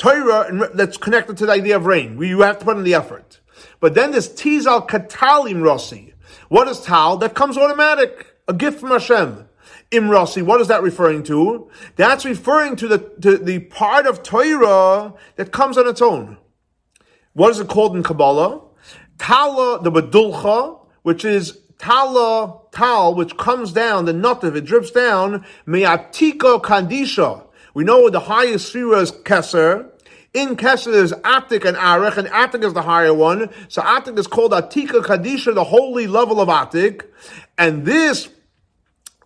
[0.00, 2.18] Torah that's connected to the idea of rain.
[2.18, 3.40] You have to put in the effort.
[3.80, 6.14] But then this tizal katalim rossi.
[6.48, 7.18] What is tal?
[7.18, 8.26] That comes automatic.
[8.48, 9.46] A gift from Hashem.
[9.92, 11.68] Imrasi, what is that referring to?
[11.96, 16.38] That's referring to the, to the part of Torah that comes on its own.
[17.34, 18.62] What is it called in Kabbalah?
[19.18, 24.92] Tala, the Badulcha, which is Tala, Tal, which comes down, the nut of it drips
[24.92, 27.46] down, Me'atiko Kandisha.
[27.74, 29.89] We know the highest sphere is Keser,
[30.32, 33.50] in Keser there's Atik and Arech, and Atik is the higher one.
[33.68, 37.06] So Atik is called Atika Kadisha, the holy level of Atik.
[37.58, 38.28] And this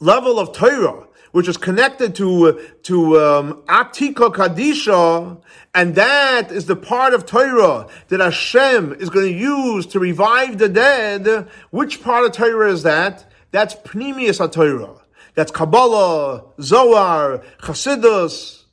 [0.00, 5.40] level of Torah, which is connected to to um, Atika Kadisha,
[5.74, 10.58] and that is the part of Torah that Hashem is going to use to revive
[10.58, 11.48] the dead.
[11.70, 13.30] Which part of Torah is that?
[13.50, 15.00] That's Pnimius Torah.
[15.34, 18.63] That's Kabbalah, Zohar, Chassidus,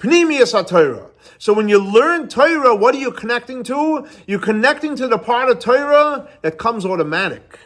[0.00, 1.10] Pnimius Torah.
[1.38, 4.06] So when you learn Torah, what are you connecting to?
[4.26, 7.58] You're connecting to the part of Torah that comes automatic.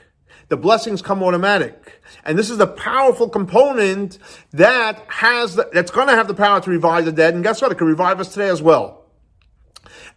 [0.48, 2.02] The blessings come automatic.
[2.24, 4.18] And this is the powerful component
[4.52, 7.34] that has, the, that's going to have the power to revive the dead.
[7.34, 7.72] And guess what?
[7.72, 9.04] It can revive us today as well.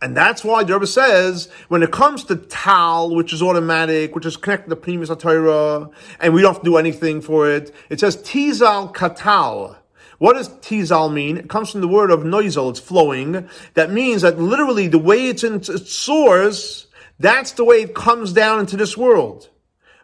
[0.01, 4.25] And that's why the Rebbe says, when it comes to Tal, which is automatic, which
[4.25, 7.99] is connected to Pnimius Torah, and we don't have to do anything for it, it
[7.99, 9.77] says Tizal Katal.
[10.17, 11.37] What does tizal mean?
[11.37, 13.47] It comes from the word of noisel, it's flowing.
[13.75, 16.87] That means that literally the way it's in its source,
[17.19, 19.49] that's the way it comes down into this world.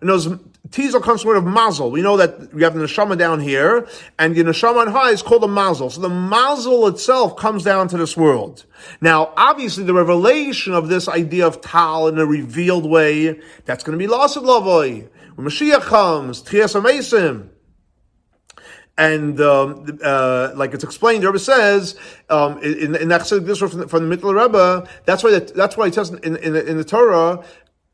[0.02, 0.28] And those
[0.69, 1.89] tizal comes from the word of mazel.
[1.89, 3.88] We know that we have the neshama down here,
[4.19, 5.89] and the neshama on high is called a mazel.
[5.89, 8.65] So the mazel itself comes down to this world.
[9.02, 13.97] Now, obviously, the revelation of this idea of tal in a revealed way, that's going
[13.97, 15.08] to be lost of lavoy.
[15.36, 16.76] When Mashiach comes, Tchias
[18.97, 21.95] and um, uh, like it's explained, the Rebbe says
[22.29, 24.88] um, in, in that this from the, from the Mittler Rebbe.
[25.06, 27.43] That's why that, that's why it says in, in, in the Torah,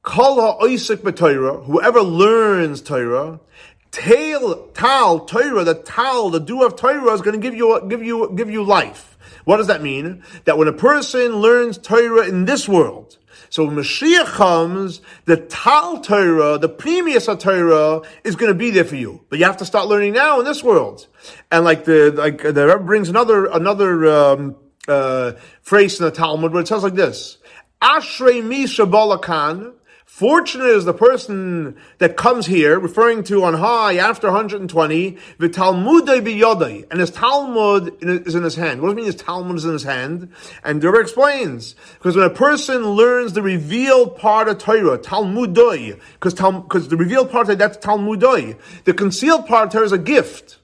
[0.01, 3.39] "Kol ha'oisik b'Torah." Whoever learns Torah,
[3.91, 8.03] tail tal Torah, the tal, the do of Torah is going to give you give
[8.03, 9.17] you give you life.
[9.45, 10.21] What does that mean?
[10.43, 13.18] That when a person learns Torah in this world,
[13.49, 18.85] so when Mashiach comes, the Tal Torah, the previous Torah, is going to be there
[18.85, 19.21] for you.
[19.29, 21.07] But you have to start learning now in this world.
[21.51, 24.55] And like the like the Rebbe brings another another um,
[24.87, 27.37] uh, phrase in the Talmud where it says like this:
[27.81, 29.73] Ashrei Misha Balakan
[30.19, 36.85] Fortunate is the person that comes here, referring to on high after 120, v'talmudei biyodei,
[36.91, 38.81] and his Talmud is in his hand.
[38.81, 40.29] What does it mean his Talmud is in his hand?
[40.61, 46.33] And the explains, because when a person learns the revealed part of Torah, Talmudoi, because
[46.33, 48.57] because the revealed part, of that's Talmudoi.
[48.83, 50.57] The concealed part of Torah is a gift.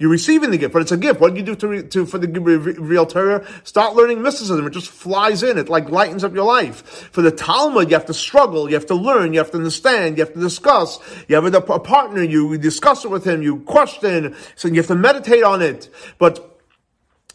[0.00, 1.20] You're receiving the gift, but it's a gift.
[1.20, 3.46] What do you do to, re, to for the real Torah?
[3.64, 4.66] Start learning mysticism.
[4.66, 5.58] It just flies in.
[5.58, 7.10] It like lightens up your life.
[7.12, 8.66] For the Talmud, you have to struggle.
[8.66, 9.34] You have to learn.
[9.34, 10.16] You have to understand.
[10.16, 11.00] You have to discuss.
[11.28, 12.22] You have a, a partner.
[12.22, 13.42] You discuss it with him.
[13.42, 14.34] You question.
[14.56, 15.90] So you have to meditate on it.
[16.16, 16.49] But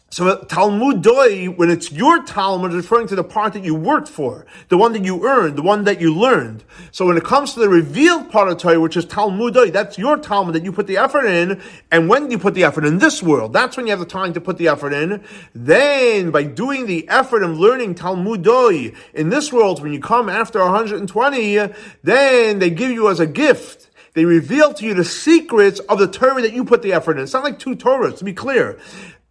[0.08, 4.08] so uh, Talmud Doi, when it's your Talmud, referring to the part that you worked
[4.08, 6.62] for, the one that you earned, the one that you learned.
[6.92, 9.98] So when it comes to the revealed part of Torah, which is Talmud Doi, that's
[9.98, 11.60] your Talmud that you put the effort in.
[11.90, 14.32] And when you put the effort in this world, that's when you have the time
[14.34, 15.24] to put the effort in.
[15.54, 20.28] Then, by doing the effort of learning Talmud Doi in this world, when you come
[20.28, 25.78] after 120, then they give you as a gift they reveal to you the secrets
[25.78, 27.24] of the Torah that you put the effort in.
[27.24, 28.78] It's not like two Torahs, to be clear.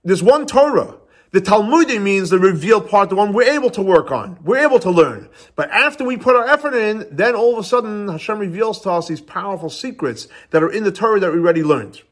[0.05, 0.97] There's one Torah.
[1.31, 4.37] The Talmudi means the revealed part, the one we're able to work on.
[4.43, 5.27] We're able to learn.
[5.55, 8.91] But after we put our effort in, then all of a sudden Hashem reveals to
[8.91, 12.03] us these powerful secrets that are in the Torah that we already learned.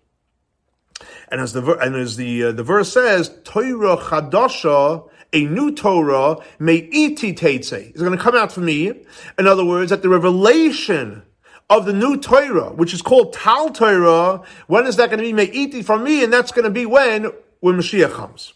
[1.30, 6.38] And as the and as the uh, the verse says, Torah chadasha, a new Torah,
[6.60, 9.06] may iti teitze, is going to come out for me.
[9.40, 11.24] In other words, that the revelation
[11.70, 15.34] of the new Torah, which is called Tal Torah, when is that going to be
[15.34, 16.24] May iti from me?
[16.24, 17.32] And that's going to be when
[17.64, 18.54] when Mashiach comes.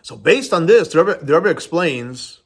[0.00, 2.40] So based on this, the Rebbe, the Rebbe explains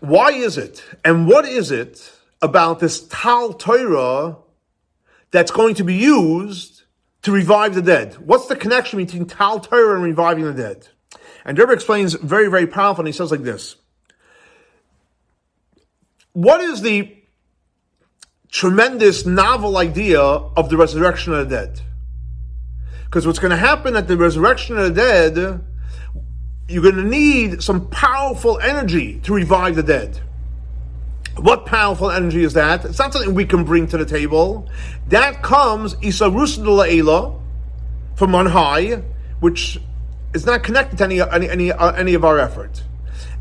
[0.00, 4.36] why is it and what is it about this Tal Torah
[5.30, 6.82] that's going to be used
[7.22, 8.12] to revive the dead?
[8.18, 10.88] What's the connection between Tal Torah and reviving the dead?
[11.46, 13.76] And Rebbe explains very, very powerful, and he says like this.
[16.34, 17.16] What is the
[18.50, 21.80] tremendous novel idea of the resurrection of the dead?
[23.14, 25.60] Because what's going to happen at the resurrection of the dead,
[26.68, 30.20] you're going to need some powerful energy to revive the dead.
[31.36, 32.84] What powerful energy is that?
[32.84, 34.68] It's not something we can bring to the table.
[35.10, 37.40] That comes Isarus
[38.16, 39.04] from on high,
[39.38, 39.78] which
[40.34, 42.82] is not connected to any any any, uh, any of our effort.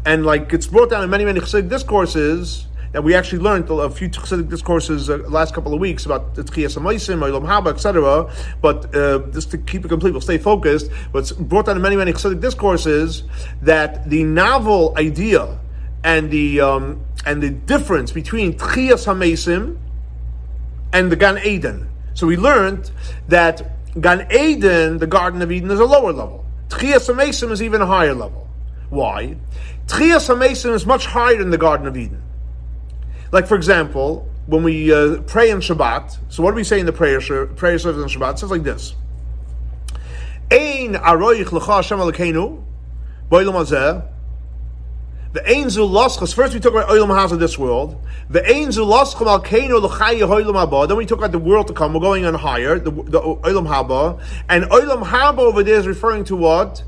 [0.06, 4.08] And like it's brought down in many many discourses that we actually learned a few
[4.08, 8.32] Chassidic discourses uh, last couple of weeks about the Tchias Amaisim, Olam Haba, etc.
[8.62, 10.92] But uh, just to keep it complete, we'll stay focused.
[11.12, 13.24] What's brought down in many, many Chassidic discourses
[13.64, 15.60] that the novel idea
[16.04, 19.78] and the um, and the difference between Tchias Hamaisim
[20.94, 21.90] and the Gan Eden.
[22.14, 22.92] So we learned
[23.28, 26.46] that Gan Eden, the Garden of Eden, is a lower level.
[26.70, 28.48] Tchias Hamaisim is even a higher level.
[28.92, 29.38] Why?
[29.88, 32.22] Tchias Hamaisim is much higher than the Garden of Eden.
[33.34, 36.18] Like, for example, when we uh, pray in Shabbat.
[36.30, 38.34] So what do we say in the prayer prayer service in Shabbat?
[38.34, 38.94] It says like this:
[40.52, 42.64] Ein aroich lecha Hashem Elokeinu
[43.32, 44.08] boilam hazeh.
[45.34, 48.00] The Ein Zulaschas, first we talk about Oilam Haz of this world.
[48.30, 50.88] The Ein Zulascham Al Keinu L'chaya Oilam Haba.
[50.88, 51.96] Then we talk about the world to come.
[51.96, 54.22] We're going on higher, the, the Oilam Haba.
[54.48, 56.84] And Oilam Haba over there is referring to what?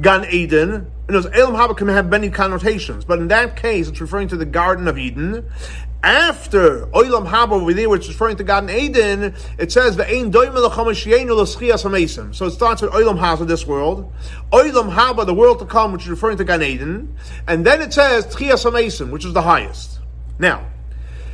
[0.00, 0.72] Gan Eden.
[0.72, 3.04] And those Oilam Haba can have many connotations.
[3.04, 5.50] But in that case, it's referring to the Garden of Eden
[6.02, 10.08] after Oilam Haba over there, which is referring to God in Eden, it says the
[10.08, 14.12] Ein So it starts with Oilam Haba, this world,
[14.50, 17.14] Oilam Haba, the world to come, which is referring to Gan Eden,
[17.46, 20.00] and then it says Tchias which is the highest.
[20.38, 20.66] Now,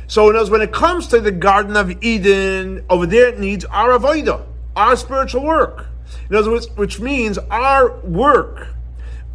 [0.07, 3.97] so in when it comes to the Garden of Eden, over there it needs our
[3.97, 4.45] avodah,
[4.75, 5.87] our spiritual work.
[6.29, 8.67] In other words, which means our work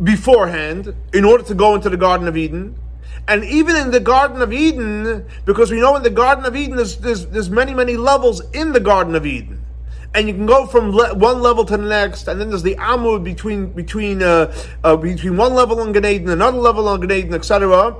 [0.02, 2.76] beforehand, in order to go into the Garden of Eden,
[3.28, 6.76] and even in the Garden of Eden, because we know in the Garden of Eden
[6.76, 9.64] there's, there's, there's many, many levels in the Garden of Eden.
[10.14, 12.74] And you can go from le- one level to the next, and then there's the
[12.74, 14.54] amud between between uh,
[14.84, 17.96] uh, between one level on Gan Eden, another level on Gan Eden, etc.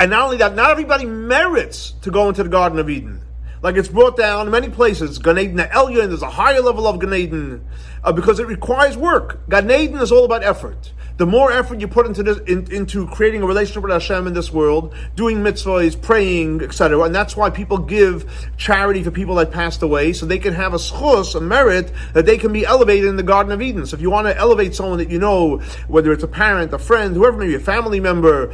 [0.00, 3.20] And not only that, not everybody merits to go into the Garden of Eden.
[3.62, 6.98] Like it's brought down in many places, Gan Eden Elyon, there's a higher level of
[6.98, 7.64] Gan Eden,
[8.02, 9.48] uh, because it requires work.
[9.48, 13.06] Gan Eden is all about effort the more effort you put into this, in, into
[13.08, 17.50] creating a relationship with Hashem in this world, doing mitzvahs, praying, etc., and that's why
[17.50, 21.40] people give charity for people that passed away, so they can have a schus, a
[21.40, 23.86] merit that they can be elevated in the Garden of Eden.
[23.86, 25.58] So if you want to elevate someone that you know,
[25.88, 28.52] whether it's a parent, a friend, whoever, maybe a family member,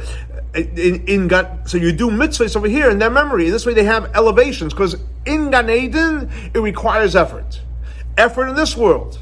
[0.53, 3.45] in, in God, so you do mitzvahs over here in their memory.
[3.45, 4.95] And this way they have elevations, because
[5.25, 7.61] in Gan Eden, it requires effort.
[8.17, 9.19] Effort in this world.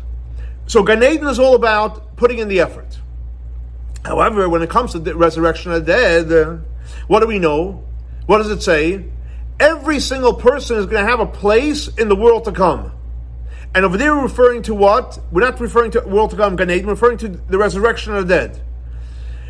[0.67, 2.86] So Gan Eden is all about putting in the effort.
[4.05, 6.61] However, when it comes to the resurrection of the dead,
[7.07, 7.83] what do we know?
[8.25, 9.05] What does it say?
[9.59, 12.91] Every single person is going to have a place in the world to come.
[13.73, 15.19] And over there, we're referring to what?
[15.31, 18.27] We're not referring to world to come, Gan Eden, we're referring to the resurrection of
[18.27, 18.61] the dead.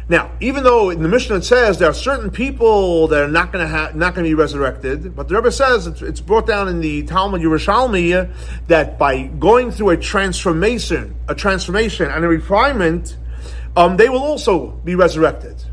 [0.10, 3.52] Now, even though in the Mishnah it says there are certain people that are not
[3.52, 6.48] going to ha- not going to be resurrected, but the Rebbe says it's, it's, brought
[6.48, 8.32] down in the Talmud Yerushalmi
[8.68, 13.18] that by going through a transformation, a transformation and a refinement,
[13.78, 15.63] um, they will also be resurrected.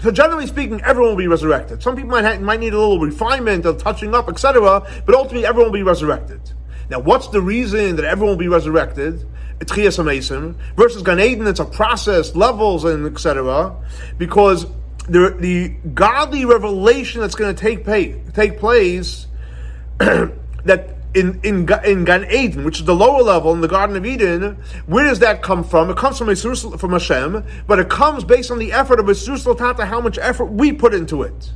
[0.00, 1.82] So generally speaking, everyone will be resurrected.
[1.82, 4.60] Some people might, have, might need a little refinement of touching up, etc.,
[5.04, 6.40] but ultimately everyone will be resurrected.
[6.88, 9.26] Now, what's the reason that everyone will be resurrected?
[9.66, 13.76] Versus Gan Eden, it's a process, levels, and etc.
[14.16, 14.66] Because
[15.08, 19.26] the, the godly revelation that's going to take, pay, take place
[19.98, 24.06] that in in in Gan Eden, which is the lower level in the Garden of
[24.06, 24.56] Eden,
[24.86, 25.90] where does that come from?
[25.90, 29.86] It comes from from Hashem, but it comes based on the effort of Isurus Tata,
[29.86, 31.52] how much effort we put into it,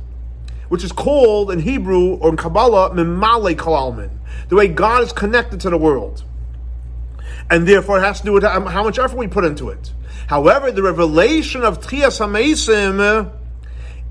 [0.67, 4.09] which is called in Hebrew or in Kabbalah Mimale Kalalmin,
[4.49, 6.23] the way God is connected to the world,
[7.49, 9.93] and therefore it has to do with how much effort we put into it.
[10.27, 13.31] However, the revelation of Tchias Hamesim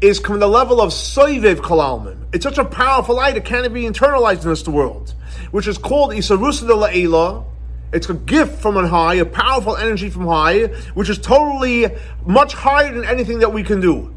[0.01, 2.28] is from the level of Soivev Kalalmin.
[2.32, 5.14] It's such a powerful light, it can't be internalized in this world
[5.55, 7.45] which is called Isarusa de La'ela.
[7.93, 11.87] It's a gift from on high, a powerful energy from high, which is totally
[12.27, 14.13] much higher than anything that we can do.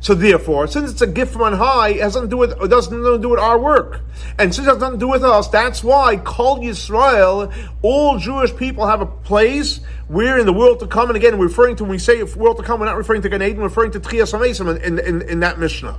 [0.00, 2.52] So therefore, since it's a gift from on high, it has nothing to do with
[2.60, 4.02] it doesn't to do with our work.
[4.38, 7.50] And since it has nothing to do with us, that's why Kol Yisrael,
[7.80, 11.76] all Jewish people have a place where in the world to come, and again, referring
[11.76, 13.92] to when we say world to come, we're not referring to Gan Eden, we're referring
[13.92, 15.98] to Amesim in, in, in that Mishnah.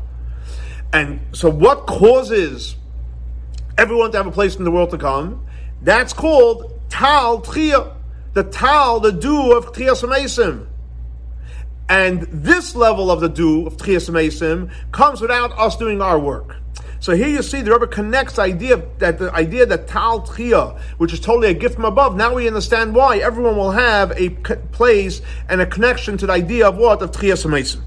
[0.93, 2.75] And so what causes
[3.77, 5.45] everyone to have a place in the world to come.
[5.81, 7.95] That's called Tal Tchia,
[8.33, 10.67] the Tal, the dew of Tchias Mesim.
[11.89, 16.57] And this level of the dew of Tchias Mesim comes without us doing our work.
[16.99, 20.79] So here you see the Rebbe connects the idea that the idea that Tal Tchia,
[20.97, 24.29] which is totally a gift from above, now we understand why everyone will have a
[24.71, 27.01] place and a connection to the idea of what?
[27.03, 27.81] Of Tchias Mesim.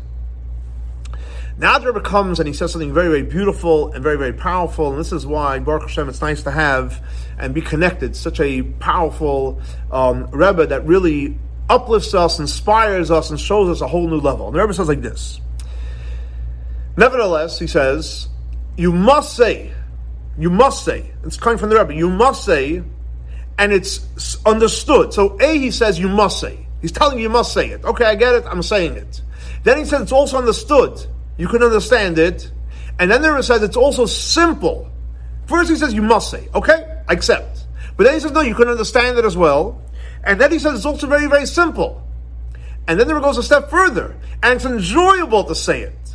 [1.60, 4.88] Now the Rebbe comes and he says something very, very beautiful and very, very powerful,
[4.88, 7.04] and this is why Baruch Hashem, it's nice to have
[7.38, 8.16] and be connected.
[8.16, 9.60] Such a powerful
[9.92, 11.36] um, Rebbe that really
[11.68, 14.46] uplifts us, inspires us, and shows us a whole new level.
[14.46, 15.38] And the Rebbe says like this.
[16.96, 18.30] Nevertheless, he says,
[18.78, 19.70] you must say,
[20.38, 22.82] you must say, it's coming from the Rebbe, you must say,
[23.58, 25.12] and it's understood.
[25.12, 26.66] So A, he says you must say.
[26.80, 27.84] He's telling you you must say it.
[27.84, 29.20] Okay, I get it, I'm saying it.
[29.62, 31.06] Then he says it's also understood
[31.40, 32.52] you can understand it.
[32.98, 34.90] And then there says it's also simple.
[35.46, 37.66] First he says you must say, okay, I accept.
[37.96, 39.80] But then he says, no, you can understand it as well.
[40.22, 42.06] And then he says it's also very, very simple.
[42.86, 44.14] And then there goes a step further.
[44.42, 46.14] And it's enjoyable to say it.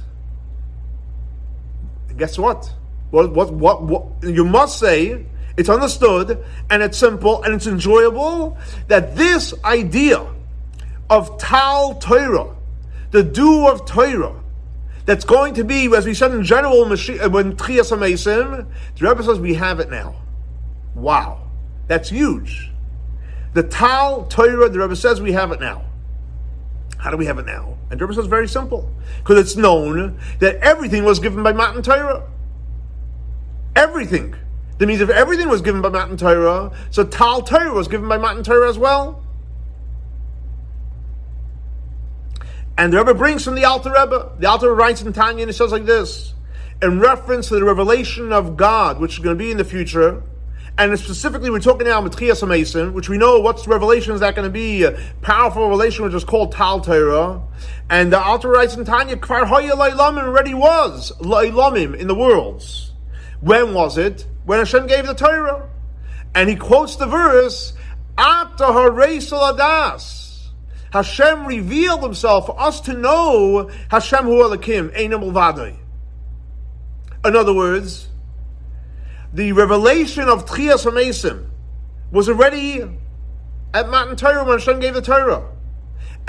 [2.10, 2.72] And guess what?
[3.10, 5.26] What, what, what, what, you must say,
[5.58, 8.60] it's understood, and it's simple, and it's enjoyable,
[8.90, 10.24] that this idea
[11.10, 12.56] of Tal Torah,
[13.10, 14.44] the dew of Torah,
[15.06, 19.24] that's going to be, as we said in general, uh, when Tchias HaMesim, the Rebbe
[19.24, 20.16] says we have it now.
[20.95, 21.41] Wow.
[21.88, 22.72] That's huge.
[23.53, 25.86] The Tal Torah, the Rebbe says we have it now.
[26.97, 27.78] How do we have it now?
[27.91, 28.91] And the Rebbe says very simple.
[29.20, 32.28] Because it's known that everything was given by Matan Torah.
[33.76, 34.36] Everything.
[34.78, 38.18] That means if everything was given by Matan Torah, so Tal Torah was given by
[38.18, 39.24] Matan Torah as well.
[42.78, 44.34] And the Rebbe brings from the Alter Rebbe.
[44.40, 46.34] The Alter Rebbe writes in Tanya and it says like this,
[46.82, 50.24] in reference to the revelation of God, which is going to be in the future,
[50.78, 54.36] and specifically we're talking now about Tchias Mesim, which we know what's revelation is that
[54.36, 57.42] going to be a powerful revelation which is called Tal Torah.
[57.90, 62.92] And the Alter writes in Tanya, Kvar Hoya Lailamim already was Lailamim in the worlds.
[63.40, 64.28] When was it?
[64.44, 65.70] When Hashem gave the Torah.
[66.34, 67.72] And he quotes the verse,
[68.18, 70.25] Hareis Adas.
[70.96, 75.76] Hashem revealed himself for us to know Hashem Hu Elokim, Einam Vadai.
[77.26, 78.08] In other words,
[79.34, 81.50] the revelation of Tchias HaMesim
[82.12, 82.82] was already
[83.74, 85.52] at Matan Torah when Hashem gave the Torah.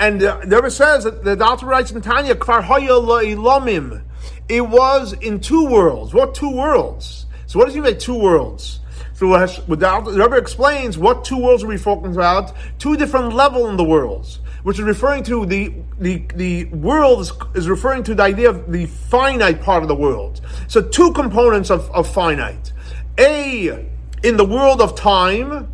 [0.01, 4.03] And uh, the Rebbe says that the Alter writes in Tanya, Kvar La'ilomim.
[4.49, 6.13] It was in two worlds.
[6.13, 7.25] What two worlds?
[7.45, 8.81] So what does he mean two worlds?
[9.13, 12.53] So the Rebbe explains what two worlds are we talking about.
[12.79, 17.31] Two different levels in the worlds which is referring to the the the world is,
[17.55, 20.41] is, referring to the idea of the finite part of the world.
[20.67, 22.73] So two components of, of finite.
[23.19, 23.87] A
[24.23, 25.71] in the world of time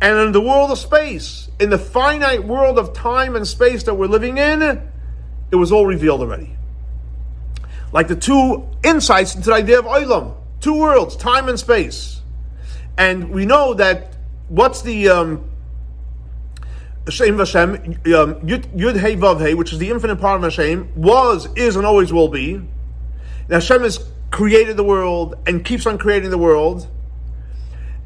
[0.00, 1.48] and in the world of space.
[1.60, 4.62] In the finite world of time and space that we're living in,
[5.50, 6.56] it was all revealed already.
[7.92, 12.20] Like the two insights into the idea of Olam, two worlds, time and space.
[12.98, 14.16] And we know that
[14.48, 15.50] what's the um,
[17.06, 21.48] Hashem Hashem, um, Yud Hey Vav Hey, which is the infinite part of Hashem, was,
[21.54, 22.54] is, and always will be.
[22.54, 22.68] And
[23.50, 26.88] Hashem has created the world and keeps on creating the world.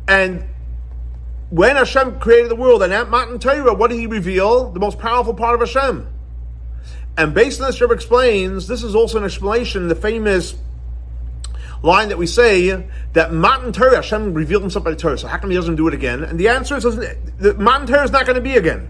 [0.08, 0.44] And
[1.50, 4.70] when Hashem created the world and at Matan Torah, what did He reveal?
[4.70, 6.06] The most powerful part of Hashem.
[7.16, 10.56] And based on this, Rebbe explains this is also an explanation, the famous
[11.82, 15.18] line that we say that Matan Torah, Hashem revealed himself by the Torah.
[15.18, 16.24] So how come he doesn't do it again?
[16.24, 18.88] And the answer is the Matan Torah is not going to be again.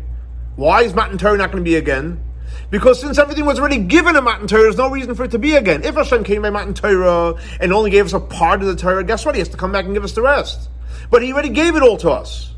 [0.56, 2.22] Why is Matan Torah not going to be again?
[2.70, 5.38] Because since everything was already given in Matan Torah, there's no reason for it to
[5.38, 5.84] be again.
[5.84, 9.04] If Hashem came by Matan Torah and only gave us a part of the Torah,
[9.04, 9.34] guess what?
[9.34, 10.68] He has to come back and give us the rest.
[11.10, 12.54] But He already gave it all to us.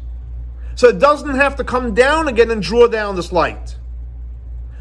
[0.74, 3.76] So it doesn't have to come down again and draw down this light.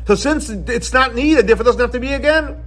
[0.08, 2.64] So since it's not needed, therefore it doesn't have to be again.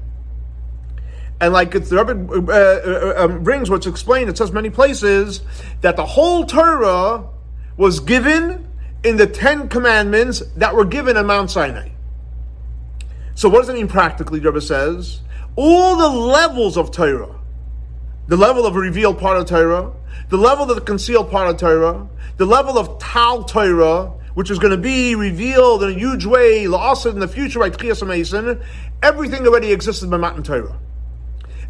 [1.42, 5.40] And like the Rebbe uh, uh, um, brings what's explained, it says many places
[5.80, 7.24] that the whole Torah
[7.76, 8.68] was given
[9.02, 11.88] in the Ten Commandments that were given on Mount Sinai.
[13.34, 15.18] So what does it mean practically, the Rebbe says?
[15.56, 17.34] All the levels of Torah,
[18.28, 19.92] the level of revealed part of Torah,
[20.28, 24.60] the level of the concealed part of Torah, the level of Tal Torah, which is
[24.60, 28.62] going to be revealed in a huge way, la'asad in the future by Tchias Mesim,
[29.02, 30.78] everything already existed by Matan Torah.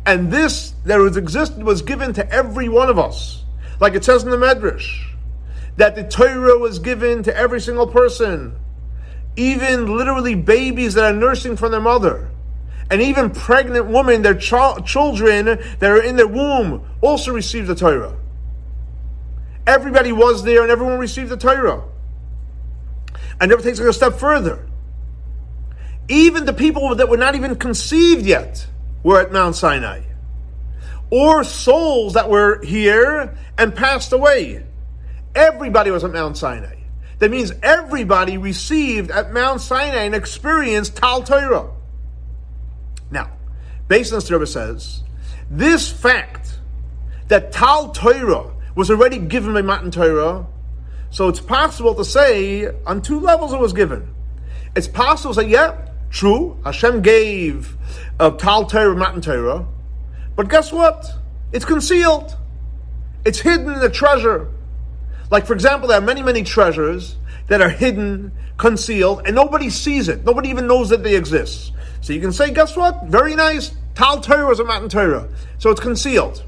[0.05, 3.45] And this that was existed was given to every one of us.
[3.81, 5.09] Like it says in the Medrash,
[5.77, 8.57] that the Torah was given to every single person.
[9.37, 12.29] Even literally babies that are nursing from their mother.
[12.91, 17.75] And even pregnant women, their ch- children that are in their womb also received the
[17.75, 18.15] Torah.
[19.67, 21.85] Everybody was there and everyone received the Torah.
[23.41, 24.67] And never takes it a step further.
[26.09, 28.67] Even the people that were not even conceived yet
[29.03, 30.03] were at Mount Sinai,
[31.11, 34.65] or souls that were here and passed away.
[35.35, 36.77] Everybody was at Mount Sinai.
[37.19, 41.71] That means everybody received at Mount Sinai and experienced Tal Torah.
[43.11, 43.31] Now,
[43.89, 45.03] based on this, Rebbe says,
[45.51, 46.59] this fact
[47.29, 50.47] that Tal Torah was already given by Matan Torah,
[51.11, 54.15] so it's possible to say on two levels it was given.
[54.75, 57.75] It's possible to say, yeah, True, Hashem gave
[58.21, 59.67] a Tal Torah, Matan Torah,
[60.37, 61.07] but guess what?
[61.53, 62.37] It's concealed.
[63.25, 64.49] It's hidden in a treasure.
[65.31, 67.17] Like, for example, there are many, many treasures
[67.49, 70.25] that are hidden, concealed, and nobody sees it.
[70.25, 71.73] Nobody even knows that they exist.
[72.03, 73.07] So you can say, guess what?
[73.07, 73.75] Very nice.
[73.95, 75.29] Tal Torah is a Matan Torah.
[75.59, 76.45] So it's concealed.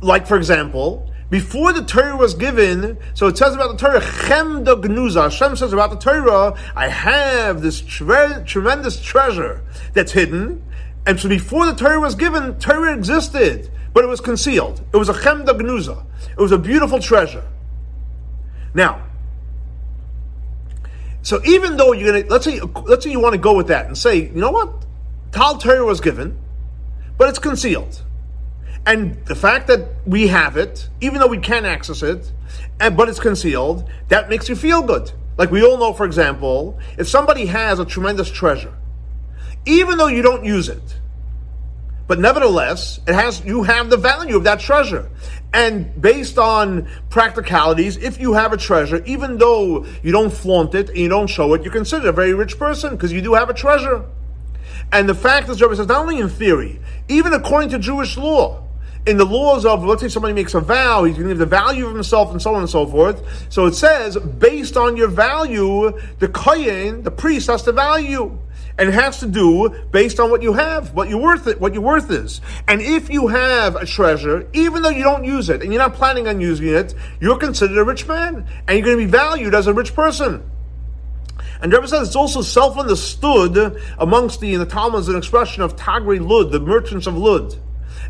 [0.00, 4.64] Like, for example, before the Torah was given, so it says about the Torah, Chem
[4.64, 5.22] da Gnuza.
[5.22, 9.64] Hashem says about the Torah, I have this tre- tremendous treasure
[9.94, 10.62] that's hidden.
[11.06, 14.82] And so before the Torah was given, Torah existed, but it was concealed.
[14.92, 16.04] It was a chemda gnuza.
[16.32, 17.44] It was a beautiful treasure.
[18.74, 19.02] Now,
[21.22, 23.86] so even though you're gonna let's say let's say you want to go with that
[23.86, 24.84] and say, you know what,
[25.30, 26.38] Tal Torah was given,
[27.16, 28.02] but it's concealed,
[28.84, 32.32] and the fact that we have it, even though we can't access it,
[32.80, 35.12] and but it's concealed, that makes you feel good.
[35.38, 38.74] Like we all know, for example, if somebody has a tremendous treasure,
[39.66, 40.98] even though you don't use it,
[42.08, 45.08] but nevertheless, it has you have the value of that treasure.
[45.54, 50.88] And based on practicalities, if you have a treasure, even though you don't flaunt it
[50.88, 53.48] and you don't show it, you're considered a very rich person because you do have
[53.48, 54.04] a treasure.
[54.90, 58.62] And the fact is, Rabbi says, not only in theory, even according to Jewish law,
[59.04, 61.46] in the laws of, let's say somebody makes a vow, he's going to give the
[61.46, 63.46] value of himself and so on and so forth.
[63.52, 68.38] So it says, based on your value, the kohen, the priest, has to value
[68.78, 71.74] and it has to do based on what you have, what your worth, it, what
[71.74, 72.40] your worth is.
[72.68, 75.94] And if you have a treasure, even though you don't use it and you're not
[75.94, 79.54] planning on using it, you're considered a rich man, and you're going to be valued
[79.54, 80.48] as a rich person.
[81.60, 86.24] And Rebbe says it's also self-understood amongst the in the Talmud an expression of Tagri
[86.24, 87.56] Lud, the merchants of Lud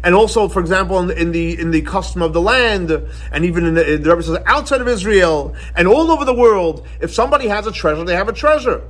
[0.05, 2.91] and also, for example, in the, in the, in the custom of the land,
[3.31, 6.87] and even in the, the Rebbe says outside of Israel and all over the world,
[7.01, 8.83] if somebody has a treasure, they have a treasure.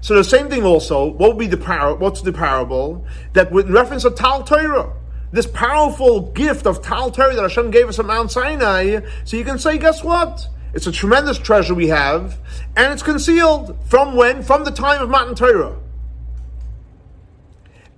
[0.00, 3.04] So the same thing also, what would be the par- what's the parable?
[3.32, 4.92] That with reference to Tal Torah,
[5.32, 9.44] this powerful gift of Tal Torah that Hashem gave us at Mount Sinai, so you
[9.44, 10.46] can say, guess what?
[10.74, 12.38] It's a tremendous treasure we have,
[12.76, 14.42] and it's concealed from when?
[14.42, 15.76] From the time of Matan Torah.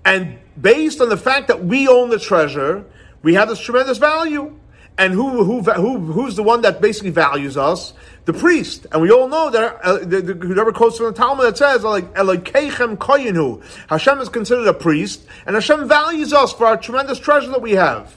[0.04, 2.84] And based on the fact that we own the treasure,
[3.22, 4.56] we have this tremendous value.
[4.98, 7.94] And who, who, who, who's the one that basically values us?
[8.26, 8.86] The priest.
[8.92, 11.84] And we all know that, uh, the, the, whoever quotes from the Talmud that says,
[11.84, 13.64] like, koyinu.
[13.88, 17.72] Hashem is considered a priest, and Hashem values us for our tremendous treasure that we
[17.72, 18.14] have.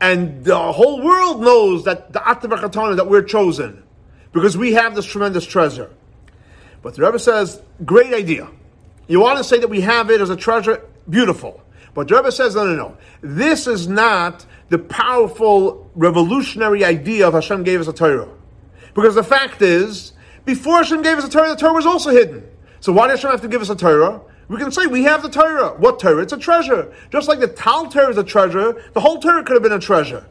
[0.00, 3.82] And the whole world knows that the Atavachatana, that we're chosen.
[4.32, 5.90] Because we have this tremendous treasure.
[6.80, 8.48] But the Rebbe says, great idea.
[9.08, 10.86] You want to say that we have it as a treasure?
[11.08, 11.62] Beautiful.
[11.94, 12.96] But Rebbe says, no, no, no.
[13.20, 18.28] This is not the powerful revolutionary idea of Hashem gave us a Torah.
[18.94, 20.12] Because the fact is,
[20.44, 22.46] before Hashem gave us a Torah, the Torah was also hidden.
[22.80, 24.20] So why does Hashem have to give us a Torah?
[24.48, 25.70] We can say we have the Torah.
[25.78, 26.22] What Torah?
[26.22, 26.92] It's a treasure.
[27.10, 29.78] Just like the Tal Torah is a treasure, the whole Torah could have been a
[29.78, 30.26] treasure.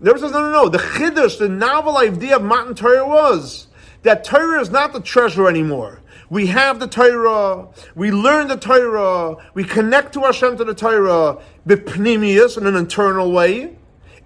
[0.00, 0.68] Rebbe says, no, no, no.
[0.68, 3.66] The Chiddush, the novel idea of Matan Torah was
[4.02, 6.00] that Torah is not the treasure anymore.
[6.30, 11.38] We have the Torah, we learn the Torah, we connect to Hashem to the Torah,
[11.66, 13.76] bipnimius, in an internal way,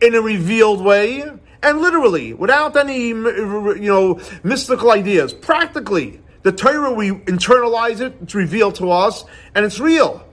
[0.01, 1.23] in a revealed way,
[1.63, 5.33] and literally, without any, you know, mystical ideas.
[5.33, 9.25] Practically, the Torah, we internalize it, it's revealed to us,
[9.55, 10.27] and it's real.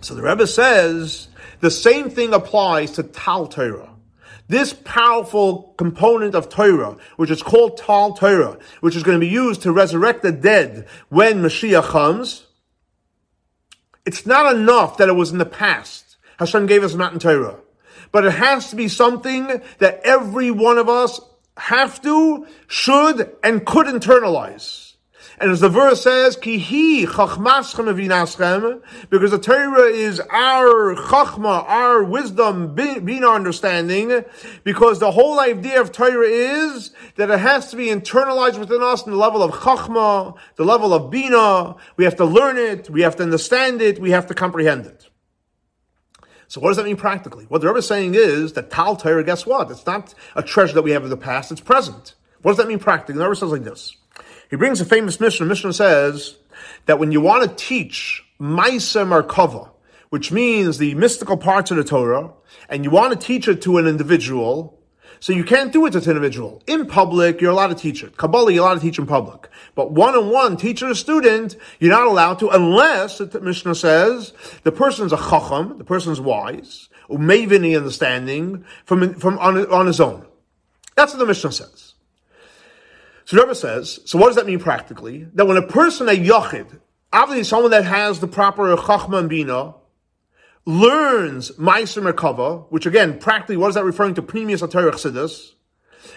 [0.00, 1.28] So the Rebbe says,
[1.60, 3.90] the same thing applies to Tal Torah.
[4.48, 9.32] This powerful component of Torah, which is called Tal Torah, which is going to be
[9.32, 12.46] used to resurrect the dead when Mashiach comes,
[14.04, 16.16] it's not enough that it was in the past.
[16.38, 17.58] Hashem gave us Matan Torah.
[18.12, 21.20] But it has to be something that every one of us
[21.56, 24.85] have to, should, and could internalize.
[25.38, 27.10] And as the verse says, evinaschem,
[29.10, 34.24] because the Torah is our chachma, our wisdom, bina understanding,
[34.64, 39.04] because the whole idea of Torah is that it has to be internalized within us
[39.04, 41.76] in the level of chachma, the level of bina.
[41.98, 45.06] We have to learn it, we have to understand it, we have to comprehend it.
[46.48, 47.44] So what does that mean practically?
[47.46, 49.70] What the Rebbe is saying is that Tal Torah, guess what?
[49.70, 52.14] It's not a treasure that we have in the past, it's present.
[52.40, 53.18] What does that mean practically?
[53.18, 53.96] The Rebbe says like this.
[54.50, 55.46] He brings a famous Mishnah.
[55.46, 56.36] Mishnah says
[56.86, 59.70] that when you want to teach Maisa Merkava,
[60.10, 62.30] which means the mystical parts of the Torah,
[62.68, 64.78] and you want to teach it to an individual,
[65.18, 66.62] so you can't do it to an individual.
[66.66, 68.16] In public, you're allowed to teach it.
[68.16, 69.48] Kabbalah, you're allowed to teach in public.
[69.74, 74.32] But one-on-one, teacher to student, you're not allowed to unless, the Mishnah says,
[74.62, 80.00] the person's a chacham, the person's wise, who umevini understanding, from, from on, on his
[80.00, 80.26] own.
[80.94, 81.85] That's what the Mishnah says.
[83.26, 85.26] So Rebbe says, so what does that mean practically?
[85.34, 86.78] That when a person, a yachid,
[87.12, 89.74] obviously someone that has the proper chachma and bina,
[90.64, 94.22] learns Meiser Merkava, which again, practically, what is that referring to?
[94.22, 95.54] Atarech Chassidus.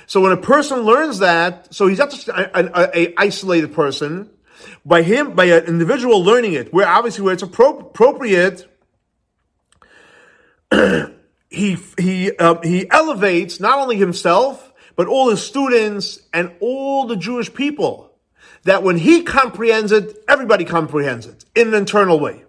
[0.05, 4.29] So when a person learns that, so he's not just a, a, a, isolated person.
[4.85, 8.67] By him, by an individual learning it, where obviously where it's appropriate,
[11.49, 14.68] he he um, he elevates not only himself
[14.99, 18.11] but all his students and all the Jewish people,
[18.63, 22.43] that when he comprehends it, everybody comprehends it in an internal way.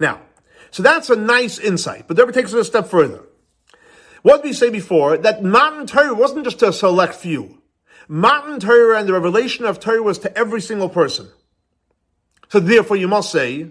[0.00, 0.22] Now,
[0.70, 3.20] So that's a nice insight, but Rebbe takes it a step further.
[4.22, 5.18] What we say before?
[5.18, 7.60] That Matan Torah wasn't just a select few.
[8.08, 11.28] Matan Torah and the revelation of Torah was to every single person.
[12.48, 13.68] So therefore you must say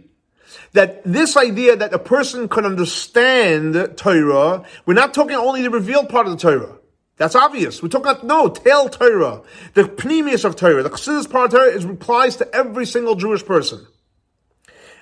[0.74, 6.08] that this idea that a person could understand Torah, we're not talking only the revealed
[6.08, 6.78] part of the Torah.
[7.22, 7.84] That's obvious.
[7.84, 9.44] We're talking about, no, tail Torah,
[9.76, 13.46] the pnimius of Torah, the chassidus part of Torah is, applies to every single Jewish
[13.46, 13.86] person.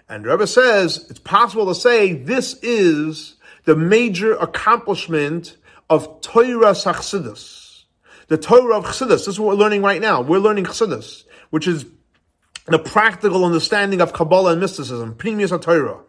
[0.10, 5.56] And Rebbe says it's possible to say this is the major accomplishment
[5.90, 7.86] of Toras Chassidus.
[8.28, 9.10] The Torah of Chassidus.
[9.10, 10.20] This is what we're learning right now.
[10.20, 11.86] We're learning Chassidus, which is
[12.66, 16.02] the practical understanding of Kabbalah and mysticism, Pnimius of Torah.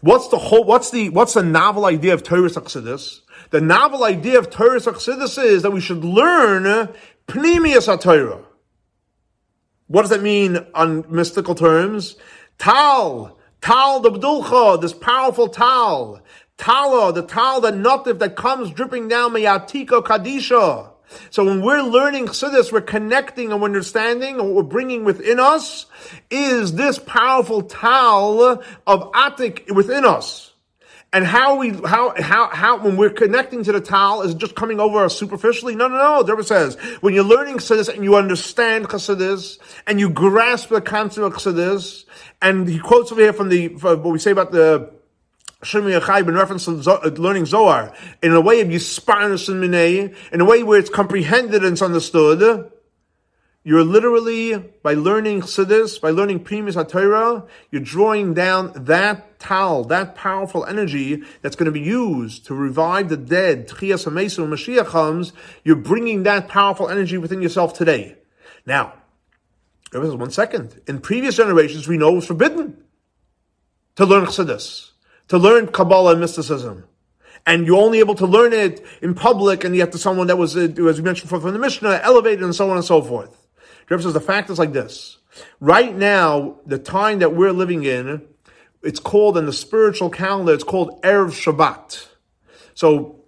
[0.00, 3.20] What's the whole, what's the, what's the novel idea of Torah Chassidus?
[3.50, 6.88] The novel idea of Torah Chassidus is that we should learn
[7.28, 8.44] Pnimius of Torah.
[9.86, 12.16] What does that mean on mystical terms?
[12.58, 16.22] Tal, Tal the Bdulcha, this powerful Tal.
[16.56, 20.90] Tala, the Tal, the notif that comes dripping down Mayatiko Kadisha.
[21.30, 25.86] So when we're learning Chassidus, we're connecting and understanding, and what we're bringing within us
[26.30, 30.53] is this powerful Tal of Atik within us.
[31.14, 34.80] And how we, how, how, how, when we're connecting to the Tal, is just coming
[34.80, 35.76] over us superficially?
[35.76, 36.22] No, no, no.
[36.24, 40.80] The Rebbe says, when you're learning Chassidus and you understand Chassidus, and you grasp the
[40.80, 42.04] concept of Chassidus,
[42.42, 44.92] and he quotes over here from the, from what we say about the,
[45.62, 46.72] Shemi in reference to
[47.22, 51.62] learning Zohar in a way of Yisparnus and Minei, in a way where it's comprehended
[51.62, 52.70] and it's understood.
[53.66, 60.14] You're literally, by learning Chassidus, by learning Pnimius HaTorah, you're drawing down that tal, that
[60.14, 63.66] powerful energy that's going to be used to revive the dead.
[63.66, 65.32] Tchias HaMesa, when Mashiach comes,
[65.64, 68.16] you're bringing that powerful energy within yourself today.
[68.66, 68.92] Now,
[69.92, 70.80] one second.
[70.86, 72.76] In previous generations, we know it was forbidden
[73.96, 74.90] to learn Chassidus
[75.28, 76.84] to learn Kabbalah and mysticism.
[77.46, 80.38] And you're only able to learn it in public, and you have to someone that
[80.38, 83.02] was, uh, as we mentioned before, from the Mishnah, elevated and so on and so
[83.02, 83.43] forth.
[83.88, 85.18] Rebbe says the fact is like this.
[85.60, 88.22] Right now, the time that we're living in,
[88.82, 92.06] it's called in the spiritual calendar, it's called Erev Shabbat.
[92.74, 93.24] So,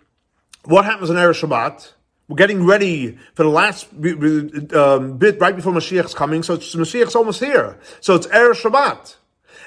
[0.64, 1.92] what happens in Erev Shabbat?
[2.28, 7.40] We're getting ready for the last um, bit right before Mashiach's coming, so Mashiach's almost
[7.40, 7.78] here.
[8.00, 9.16] So it's Erev Shabbat.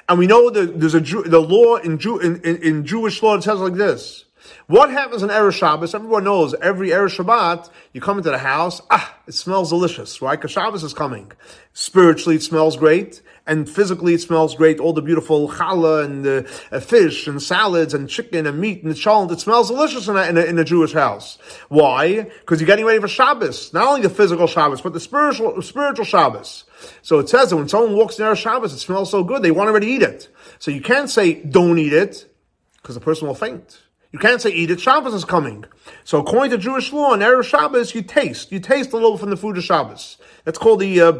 [0.08, 3.22] And we know that there's a Jew, the law in, Jew, in, in, in, Jewish
[3.22, 4.24] law, it says like this.
[4.70, 5.96] What happens on Erev Shabbos?
[5.96, 10.38] Everyone knows every Erev Shabbat, you come into the house, ah, it smells delicious, right?
[10.38, 11.32] Because Shabbos is coming.
[11.72, 13.20] Spiritually, it smells great.
[13.48, 14.78] And physically, it smells great.
[14.78, 19.32] All the beautiful challah and uh, fish and salads and chicken and meat and challah.
[19.32, 21.38] It smells delicious in a, in a, in a Jewish house.
[21.68, 22.22] Why?
[22.22, 23.72] Because you're getting ready for Shabbos.
[23.74, 26.62] Not only the physical Shabbos, but the spiritual, spiritual Shabbos.
[27.02, 29.50] So it says that when someone walks in near Shabbos, it smells so good, they
[29.50, 30.28] want to already eat it.
[30.60, 32.32] So you can't say, don't eat it,
[32.76, 33.80] because the person will faint.
[34.12, 34.80] You can't say eat.
[34.80, 35.64] Shabbos is coming.
[36.04, 38.50] So according to Jewish law, on Erev Shabbos, you taste.
[38.50, 40.18] You taste a little from the food of Shabbos.
[40.44, 41.12] That's called the, uh,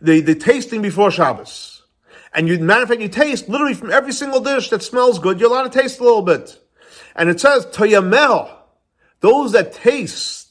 [0.00, 1.82] the, the tasting before Shabbos.
[2.34, 5.40] And you, matter of fact, you taste literally from every single dish that smells good,
[5.40, 6.58] you're allowed to taste a little bit.
[7.14, 8.50] And it says, Toyamel,
[9.20, 10.47] those that taste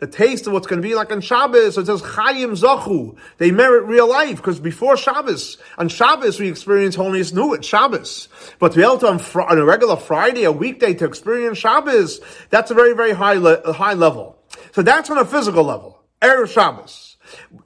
[0.00, 1.74] the taste of what's going to be like on Shabbos.
[1.74, 3.16] So it says Chayim Zachu.
[3.38, 8.28] They merit real life because before Shabbos, on Shabbos we experience holiness new at Shabbos.
[8.58, 12.20] But to be able to on, on, a regular Friday, a weekday to experience Shabbos,
[12.48, 14.38] that's a very very high le- high level.
[14.72, 16.02] So that's on a physical level.
[16.20, 17.16] Erev Shabbos.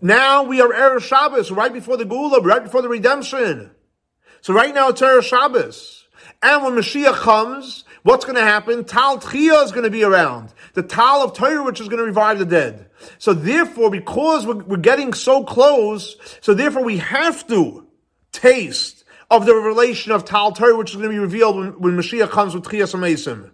[0.00, 3.70] Now we are Erev Shabbos, right before the Geula, right before the redemption.
[4.40, 6.04] So right now it's Erev Shabbos.
[6.42, 8.84] And when Mashiach comes, what's going to happen?
[8.84, 12.04] Tal Tchiyah is going to be around the Tal of Torah, which is going to
[12.04, 12.88] revive the dead.
[13.18, 17.86] So therefore, because we're, we're getting so close, so therefore we have to
[18.30, 21.96] taste of the revelation of Tal Torah, which is going to be revealed when, when
[21.96, 23.50] Mashiach comes with Chiyas Amesim.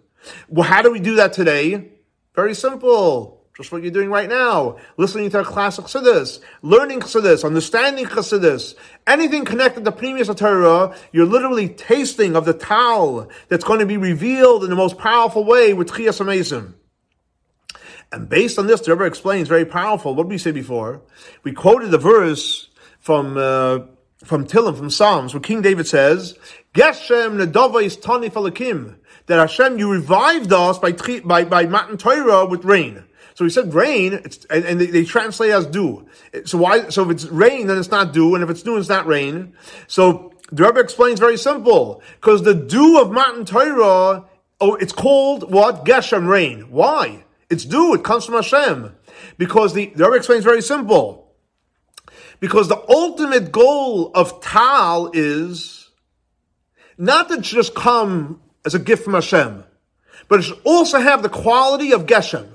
[0.47, 1.93] Well, how do we do that today?
[2.35, 3.40] Very simple.
[3.57, 4.77] Just what you're doing right now.
[4.95, 8.75] Listening to a classic Chassidus, learning Chassidus, understanding Chassidus,
[9.05, 13.97] anything connected to Pnimius Torah, you're literally tasting of the Tal that's going to be
[13.97, 16.75] revealed in the most powerful way with Chiyas Amesim.
[18.13, 20.15] And based on this, the Rebbe explains very powerful.
[20.15, 21.01] What did we say before?
[21.43, 23.79] We quoted the verse from uh,
[24.23, 26.37] from Tillim, from Psalms, where King David says,
[26.73, 28.95] "Geshem nedavais tani falakim,"
[29.25, 30.91] that Hashem, you revived us by
[31.21, 33.03] by by Matan Torah with rain.
[33.35, 34.13] So he said rain,
[34.49, 36.05] and, and they, they, translate as dew.
[36.45, 36.89] So why?
[36.89, 39.53] So if it's rain, then it's not dew, and if it's dew, it's not rain.
[39.87, 44.25] So the Rebbe explains very simple, because the dew of Matan Torah,
[44.59, 45.85] oh, it's called what?
[45.85, 46.71] Geshem rain.
[46.71, 47.23] Why?
[47.49, 47.93] It's dew.
[47.93, 48.95] it comes from Hashem.
[49.37, 51.33] Because the, the Rebbe explains very simple.
[52.39, 55.89] Because the ultimate goal of Tal is
[56.97, 59.63] not to just come as a gift from Hashem,
[60.27, 62.47] but it should also have the quality of Geshem.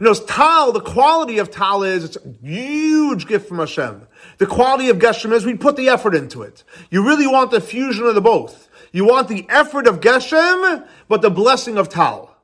[0.00, 4.08] You know, Tal, the quality of Tal is, it's a huge gift from Hashem.
[4.38, 6.64] The quality of Geshem is we put the effort into it.
[6.90, 8.70] You really want the fusion of the both.
[8.92, 12.34] You want the effort of Geshem, but the blessing of Tal.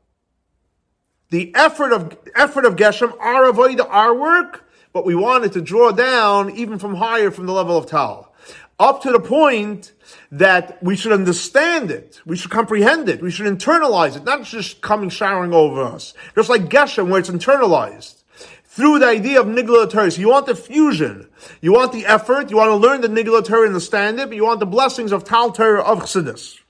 [1.30, 5.62] The effort of, effort of Geshem, our avoid, our work, but we want it to
[5.62, 8.34] draw down even from higher from the level of Tal.
[8.78, 9.92] Up to the point
[10.30, 14.82] that we should understand it, we should comprehend it, we should internalize it, not just
[14.82, 16.12] coming showering over us.
[16.34, 18.22] Just like Geshem, where it's internalized.
[18.64, 19.90] Through the idea of Nigla.
[20.12, 21.30] So you want the fusion.
[21.62, 24.44] You want the effort, you want to learn the Nigla and understand it, but you
[24.44, 26.60] want the blessings of Tal Torah of Chassidus.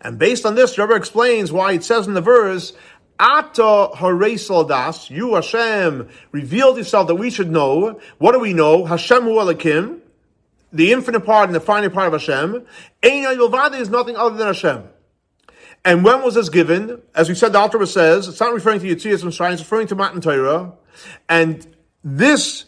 [0.00, 2.72] And based on this, Rebbe explains why it says in the verse,
[3.18, 8.00] Ata haresal das, you Hashem revealed yourself that we should know.
[8.16, 8.86] What do we know?
[8.86, 10.00] Hashem hu alakim,
[10.72, 12.66] the infinite part and the finite part of Hashem.
[13.02, 14.84] Ein Yilvada is nothing other than Hashem.
[15.84, 17.00] And when was this given?
[17.14, 19.86] As we said, the Alter says, it's not referring to Yitzias from Shine, it's referring
[19.88, 20.72] to Matan Torah.
[21.28, 21.64] And
[22.02, 22.64] this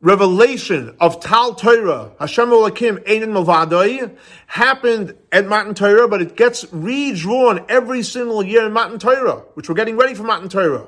[0.00, 6.64] revelation of Tal Torah, Hashem Olakim Einen Malvadoi, happened at Matan Torah, but it gets
[6.72, 10.86] redrawn every single year in Matan Torah, which we're getting ready for Matan Torah.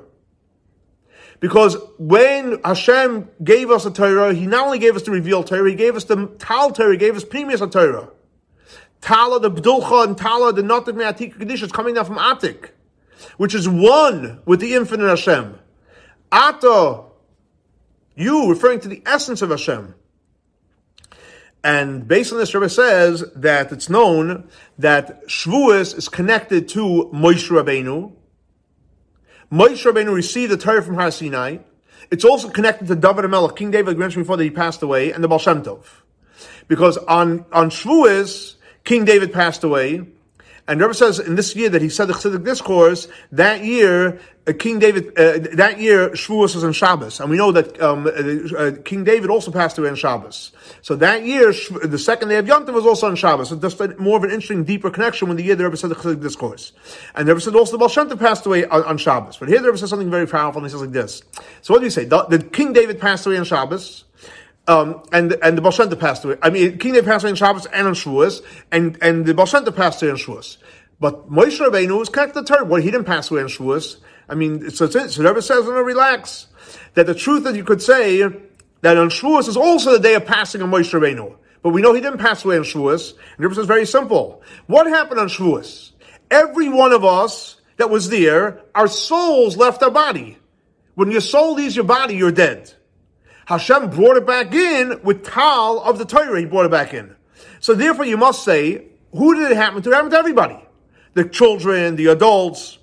[1.43, 5.69] Because when Hashem gave us a Torah, He not only gave us the revealed Torah,
[5.69, 8.11] He gave us the Tal Torah, He gave us previous Torah.
[9.01, 12.71] Tala, the Bdulcha, and Tala, the Notik Me'atik is coming down from Atik,
[13.39, 15.59] which is one with the infinite Hashem.
[16.31, 17.07] Ata,
[18.15, 19.97] you, referring to the essence of Hashem.
[21.65, 27.51] And based on this, Rebbe says that it's known that Shavuos is connected to Moshe
[27.51, 28.13] Rabbeinu.
[29.53, 31.59] Moshe Rabbeinu received the Torah from Har Sinai.
[32.11, 35.23] It's also connected to David HaMelech, King David, mentioned before that he passed away, and
[35.23, 35.85] the Baal.
[36.69, 40.07] Because on, on Shavuos, King David passed away,
[40.69, 44.53] and Rebbe says in this year that he said the Chassidic discourse, that year, uh,
[44.57, 47.19] King David, uh, that year, Shavuos was on Shabbos.
[47.19, 50.53] And we know that um, uh, uh King David also passed away on Shabbos.
[50.83, 51.53] So that year,
[51.85, 53.49] the second day of Yom Tov was also on Shabbos.
[53.49, 55.97] So just more of an interesting, deeper connection when the year the Rebbe said the
[55.97, 56.73] Chassidic discourse.
[57.17, 59.39] And the Rebbe said also the Baal Shem Tov passed away on, on, Shabbos.
[59.39, 61.23] But here the Rebbe says something very powerful, and he says like this.
[61.63, 62.05] So what do you say?
[62.05, 64.05] The, the King David passed away on Shabbos.
[64.69, 66.37] Um, and and the Baal passed away.
[66.41, 69.47] I mean, King David passed away on Shabbos and on Shavuos, and and the Baal
[69.47, 70.59] passed away on Shavuos.
[71.01, 72.81] But Moshe Rabbeinu was connected to the Torah.
[72.81, 73.97] he didn't pass away on Shavuos.
[74.29, 76.47] I mean, so it's, so Rebbe says, no, relax.
[76.95, 78.23] That the truth that you could say
[78.83, 81.37] that on Shavuos is also the day of passing of Moshe Rabbeinu.
[81.63, 83.15] But we know he didn't pass away on Shavuos.
[83.15, 84.43] And Rebbe says very simple.
[84.69, 85.91] What happened on Shavuos?
[86.31, 90.39] Every one of us that was there, our souls left our body.
[90.95, 92.73] When your soul leaves your body, you're dead.
[93.47, 96.39] Hashem brought it back in with Tal of the Torah.
[96.39, 97.15] He brought it back in.
[97.61, 99.91] So therefore, you must say, who did it happen to?
[99.91, 100.59] It happened to everybody.
[101.15, 102.79] The children, the adults.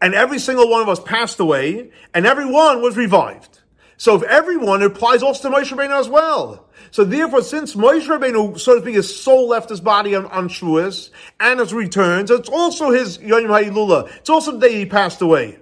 [0.00, 3.60] And every single one of us passed away, and everyone was revived.
[3.98, 6.68] So if everyone, it applies also to Moshe Rabbeinu as well.
[6.90, 10.48] So therefore, since Moshe Rabbeinu, so to speak, his soul left his body on, on
[10.48, 14.10] Shavuos, and has returned, so it's also his Yom HaYilula.
[14.16, 15.60] It's also the day he passed away.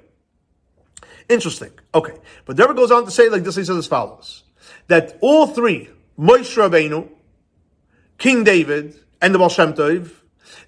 [1.30, 1.70] Interesting.
[1.94, 2.14] Okay.
[2.44, 4.42] But the Rebbe goes on to say like this, he says as follows.
[4.88, 7.08] That all three, Moshe Rabbeinu,
[8.18, 10.10] King David, and the Baal Shem Tov,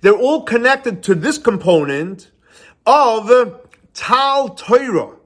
[0.00, 2.30] they're all connected to this component
[2.86, 3.60] of
[3.92, 5.16] Tal Torah,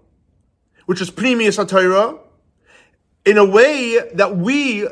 [0.86, 2.18] which is Pnimius Torah,
[3.26, 4.88] in a way that we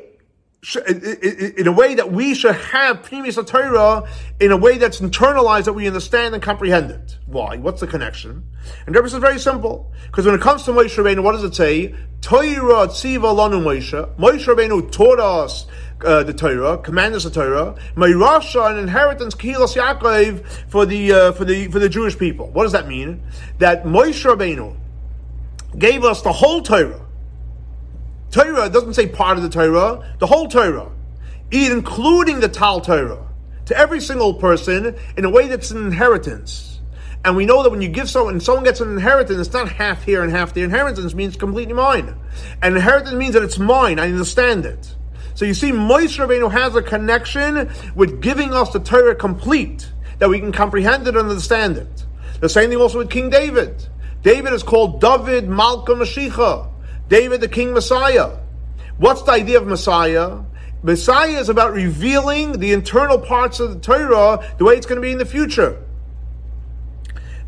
[0.87, 4.09] in a way that we should have previous Torah
[4.41, 7.19] in a way that's internalized that we understand and comprehend it.
[7.27, 7.57] Why?
[7.59, 8.45] What's the connection?
[8.87, 9.93] And the is very simple.
[10.07, 11.95] Because when it comes to Moshe Rabbeinu, what does it say?
[12.23, 14.17] Torah tziva lanu Moshe.
[14.17, 15.67] Moshe Rabbeinu taught us
[16.03, 17.75] uh, the Torah, commanded us the Torah.
[17.95, 22.51] Meirasha, an inheritance, Kihilas Yaakov, for the, uh, for the, for the Jewish people.
[22.51, 23.23] What does that mean?
[23.59, 24.77] That Moshe Rabbeinu
[25.79, 27.04] gave us the whole Torah.
[28.35, 30.91] Torah doesn't say part of the Torah, the whole Torah,
[31.53, 33.29] including the Tal Torah,
[33.67, 36.81] to every single person in a way that's an inheritance.
[37.25, 39.69] And we know that when you give someone, and someone gets an inheritance, it's not
[39.69, 40.65] half here and half there.
[40.65, 42.17] Inheritance means completely mine.
[42.61, 44.01] And inheritance means that it's mine.
[44.01, 44.97] I understand it.
[45.37, 50.29] So you see, Moshe Rabbeinu has a connection with giving us the Torah complete, that
[50.29, 52.05] we can comprehend it and understand it.
[52.41, 53.87] The same thing also with King David.
[54.23, 56.73] David is called David Malka Mashiach.
[57.09, 58.39] David the King Messiah.
[58.99, 60.41] What's the idea of Messiah?
[60.83, 65.03] Messiah is about revealing the internal parts of the Torah the way it's going to
[65.03, 65.83] be in the future.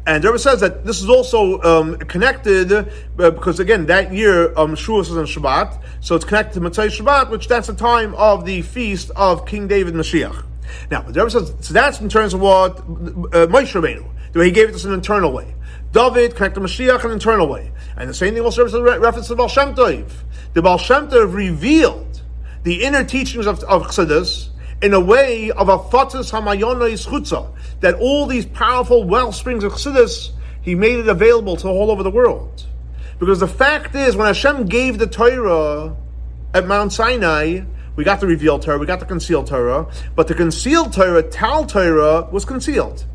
[0.07, 2.85] And Rebbe says that this is also um, connected uh,
[3.17, 7.49] because again that year um, is on Shabbat, so it's connected to Matzai Shabbat, which
[7.49, 10.45] that's the time of the feast of King David Mashiach.
[10.93, 14.51] Now, Rebbe says, so that's in terms of what uh, Moshe Rabbeinu, the way he
[14.53, 15.56] gave it us an internal way.
[15.93, 17.73] David connected Mashiach an internal way.
[17.97, 20.11] And the same thing also re- reference to the Baal Shem Tov.
[20.53, 22.23] The Baal Shem Tov revealed
[22.63, 24.49] the inner teachings of, of Chassidus
[24.83, 29.73] in a way of a fatus hamayona chutza, that all these powerful well springs of
[29.73, 32.67] Chassidus, he made it available to all over the world.
[33.19, 35.97] Because the fact is, when Hashem gave the Torah
[36.53, 37.63] at Mount Sinai,
[37.95, 41.65] we got the revealed Torah, we got the concealed Torah, but the concealed Torah, Tal
[41.65, 43.07] Torah, was concealed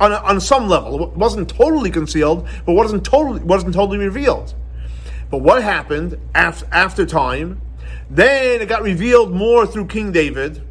[0.00, 1.10] on, on some level.
[1.10, 4.54] It wasn't totally concealed, but wasn't totally wasn't totally revealed.
[5.30, 7.60] But what happened after, after time?
[8.10, 10.62] Then it got revealed more through King David,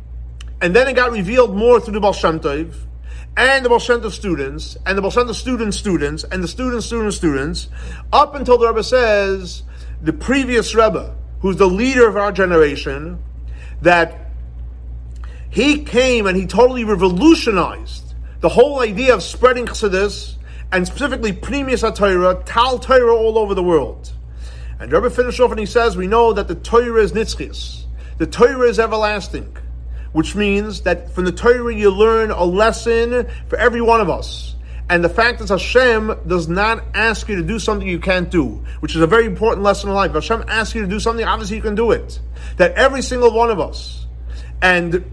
[0.62, 2.16] and then it got revealed more through the Baal
[3.36, 7.70] and the Baal students, and the Baal students' students, and the students' students' students,
[8.12, 9.64] up until the Rebbe says
[10.02, 13.22] the previous Rebbe, who's the leader of our generation,
[13.82, 14.30] that
[15.50, 18.03] he came and he totally revolutionized
[18.44, 20.36] the whole idea of spreading Chassidus,
[20.70, 24.12] and specifically Pnimius HaTorah, Tal Torah all over the world.
[24.82, 27.86] And Rebbe finished off and he says, we know that the Torah is Nitzchis.
[28.18, 29.56] The Torah is everlasting,
[30.12, 34.56] which means that from the Torah you learn a lesson for every one of us.
[34.90, 38.62] And the fact is Hashem does not ask you to do something you can't do,
[38.82, 40.12] which is a very important lesson in life.
[40.12, 42.20] Hashem asks you to do something, obviously you can do it.
[42.58, 44.06] That every single one of us,
[44.62, 45.10] and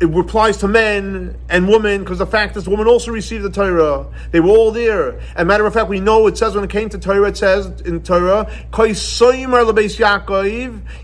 [0.00, 4.06] it applies to men and women because the fact is women also received the Torah.
[4.30, 5.20] They were all there.
[5.34, 7.80] And matter of fact, we know it says when it came to Torah, it says
[7.80, 8.94] in Torah, you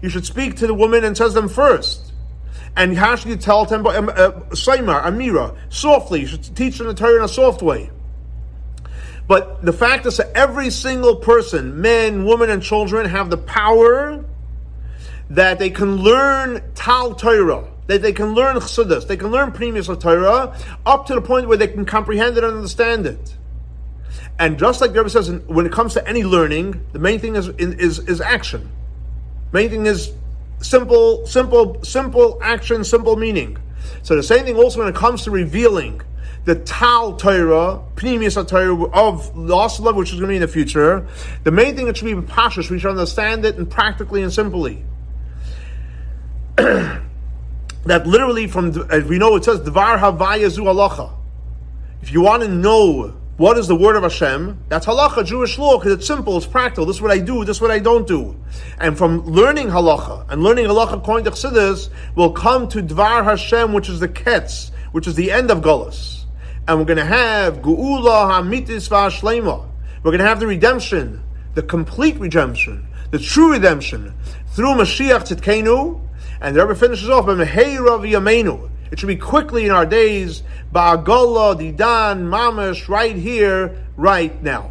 [0.09, 2.13] should speak to the women and says them first.
[2.77, 6.21] And how should you tell them, um, uh, Saimar, Amira, softly.
[6.21, 7.91] You should teach them the Torah in a soft way.
[9.27, 14.25] But the fact is that every single person, men, women, and children, have the power
[15.31, 19.89] that they can learn Tal Torah that they can learn chassidus, they can learn pnimius
[19.89, 20.57] of Torah,
[20.87, 23.37] up to the point where they can comprehend it and understand it.
[24.39, 27.37] And just like the Rebbe says, when it comes to any learning, the main thing
[27.37, 28.71] is is is action.
[29.53, 30.13] Main thing is
[30.61, 33.59] simple, simple, simple action, simple meaning.
[34.03, 36.01] So the same thing also when it comes to revealing
[36.45, 40.49] the Tal Torah, Pnimius Torah of the love, which is going to be in the
[40.49, 41.07] future.
[41.45, 44.85] The main thing that should be pashas, we should understand it and practically and simply.
[47.87, 51.13] that literally from as we know it says Dvar Havaya Zu Halacha.
[52.03, 55.77] If you want to know what is the word of Hashem, that's halacha, Jewish law,
[55.77, 56.87] because it's simple, it's practical.
[56.87, 58.37] This is what I do, this is what I don't do.
[58.79, 63.73] And from learning halacha and learning halacha according to Chassidus, will come to Dvar Hashem,
[63.73, 66.25] which is the Ketz, which is the end of Gullus.
[66.69, 69.67] And we're going to have Geula Hamitis V'Ashlema.
[70.03, 71.23] We're going to have the redemption,
[71.55, 74.15] the complete redemption, the true redemption
[74.49, 76.01] through Mashiach Tzidkenu,
[76.45, 77.27] and the Rebbe finishes off.
[77.27, 80.43] It should be quickly in our days,
[80.75, 84.71] Ba'agola, Didan, Mamish, right here, right now.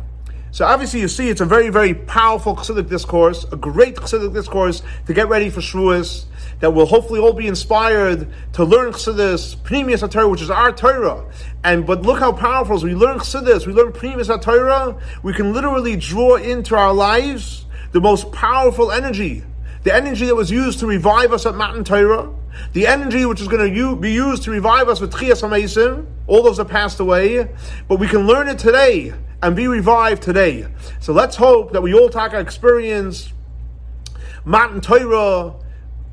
[0.52, 4.84] So obviously you see it's a very, very powerful Chassidic discourse, a great Chassidic discourse
[5.08, 6.26] to get ready for Shavuos,
[6.60, 11.26] that will hopefully all be inspired to learn Chassidus, Pnimius Torah, which is our Torah.
[11.64, 15.54] And but look how powerful as we learn Chassidus, we learn Pnimius Torah, we can
[15.54, 19.44] literally draw into our lives the most powerful energy
[19.84, 22.34] the energy that was used to revive us at Matan Torah,
[22.72, 26.44] the energy which is going to be used to revive us with Tchias HaMesim, all
[26.44, 27.50] those have passed away,
[27.88, 30.66] but we can learn it today and be revived today.
[31.02, 33.34] So let's hope that we all take our experience
[34.46, 35.56] Matan Torah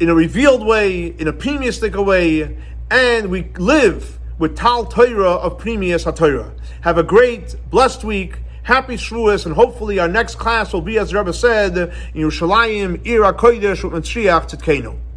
[0.01, 2.57] in a revealed way, in a premiustic way,
[2.91, 6.53] and we live with Tal Torah of Pnimius HaTorah.
[6.81, 8.39] Have a great, blessed week.
[8.71, 13.05] Happy Shavuos, and hopefully our next class will be, as the Rebbe said, in Yerushalayim,
[13.05, 15.10] Ir HaKodesh, Tzidkenu.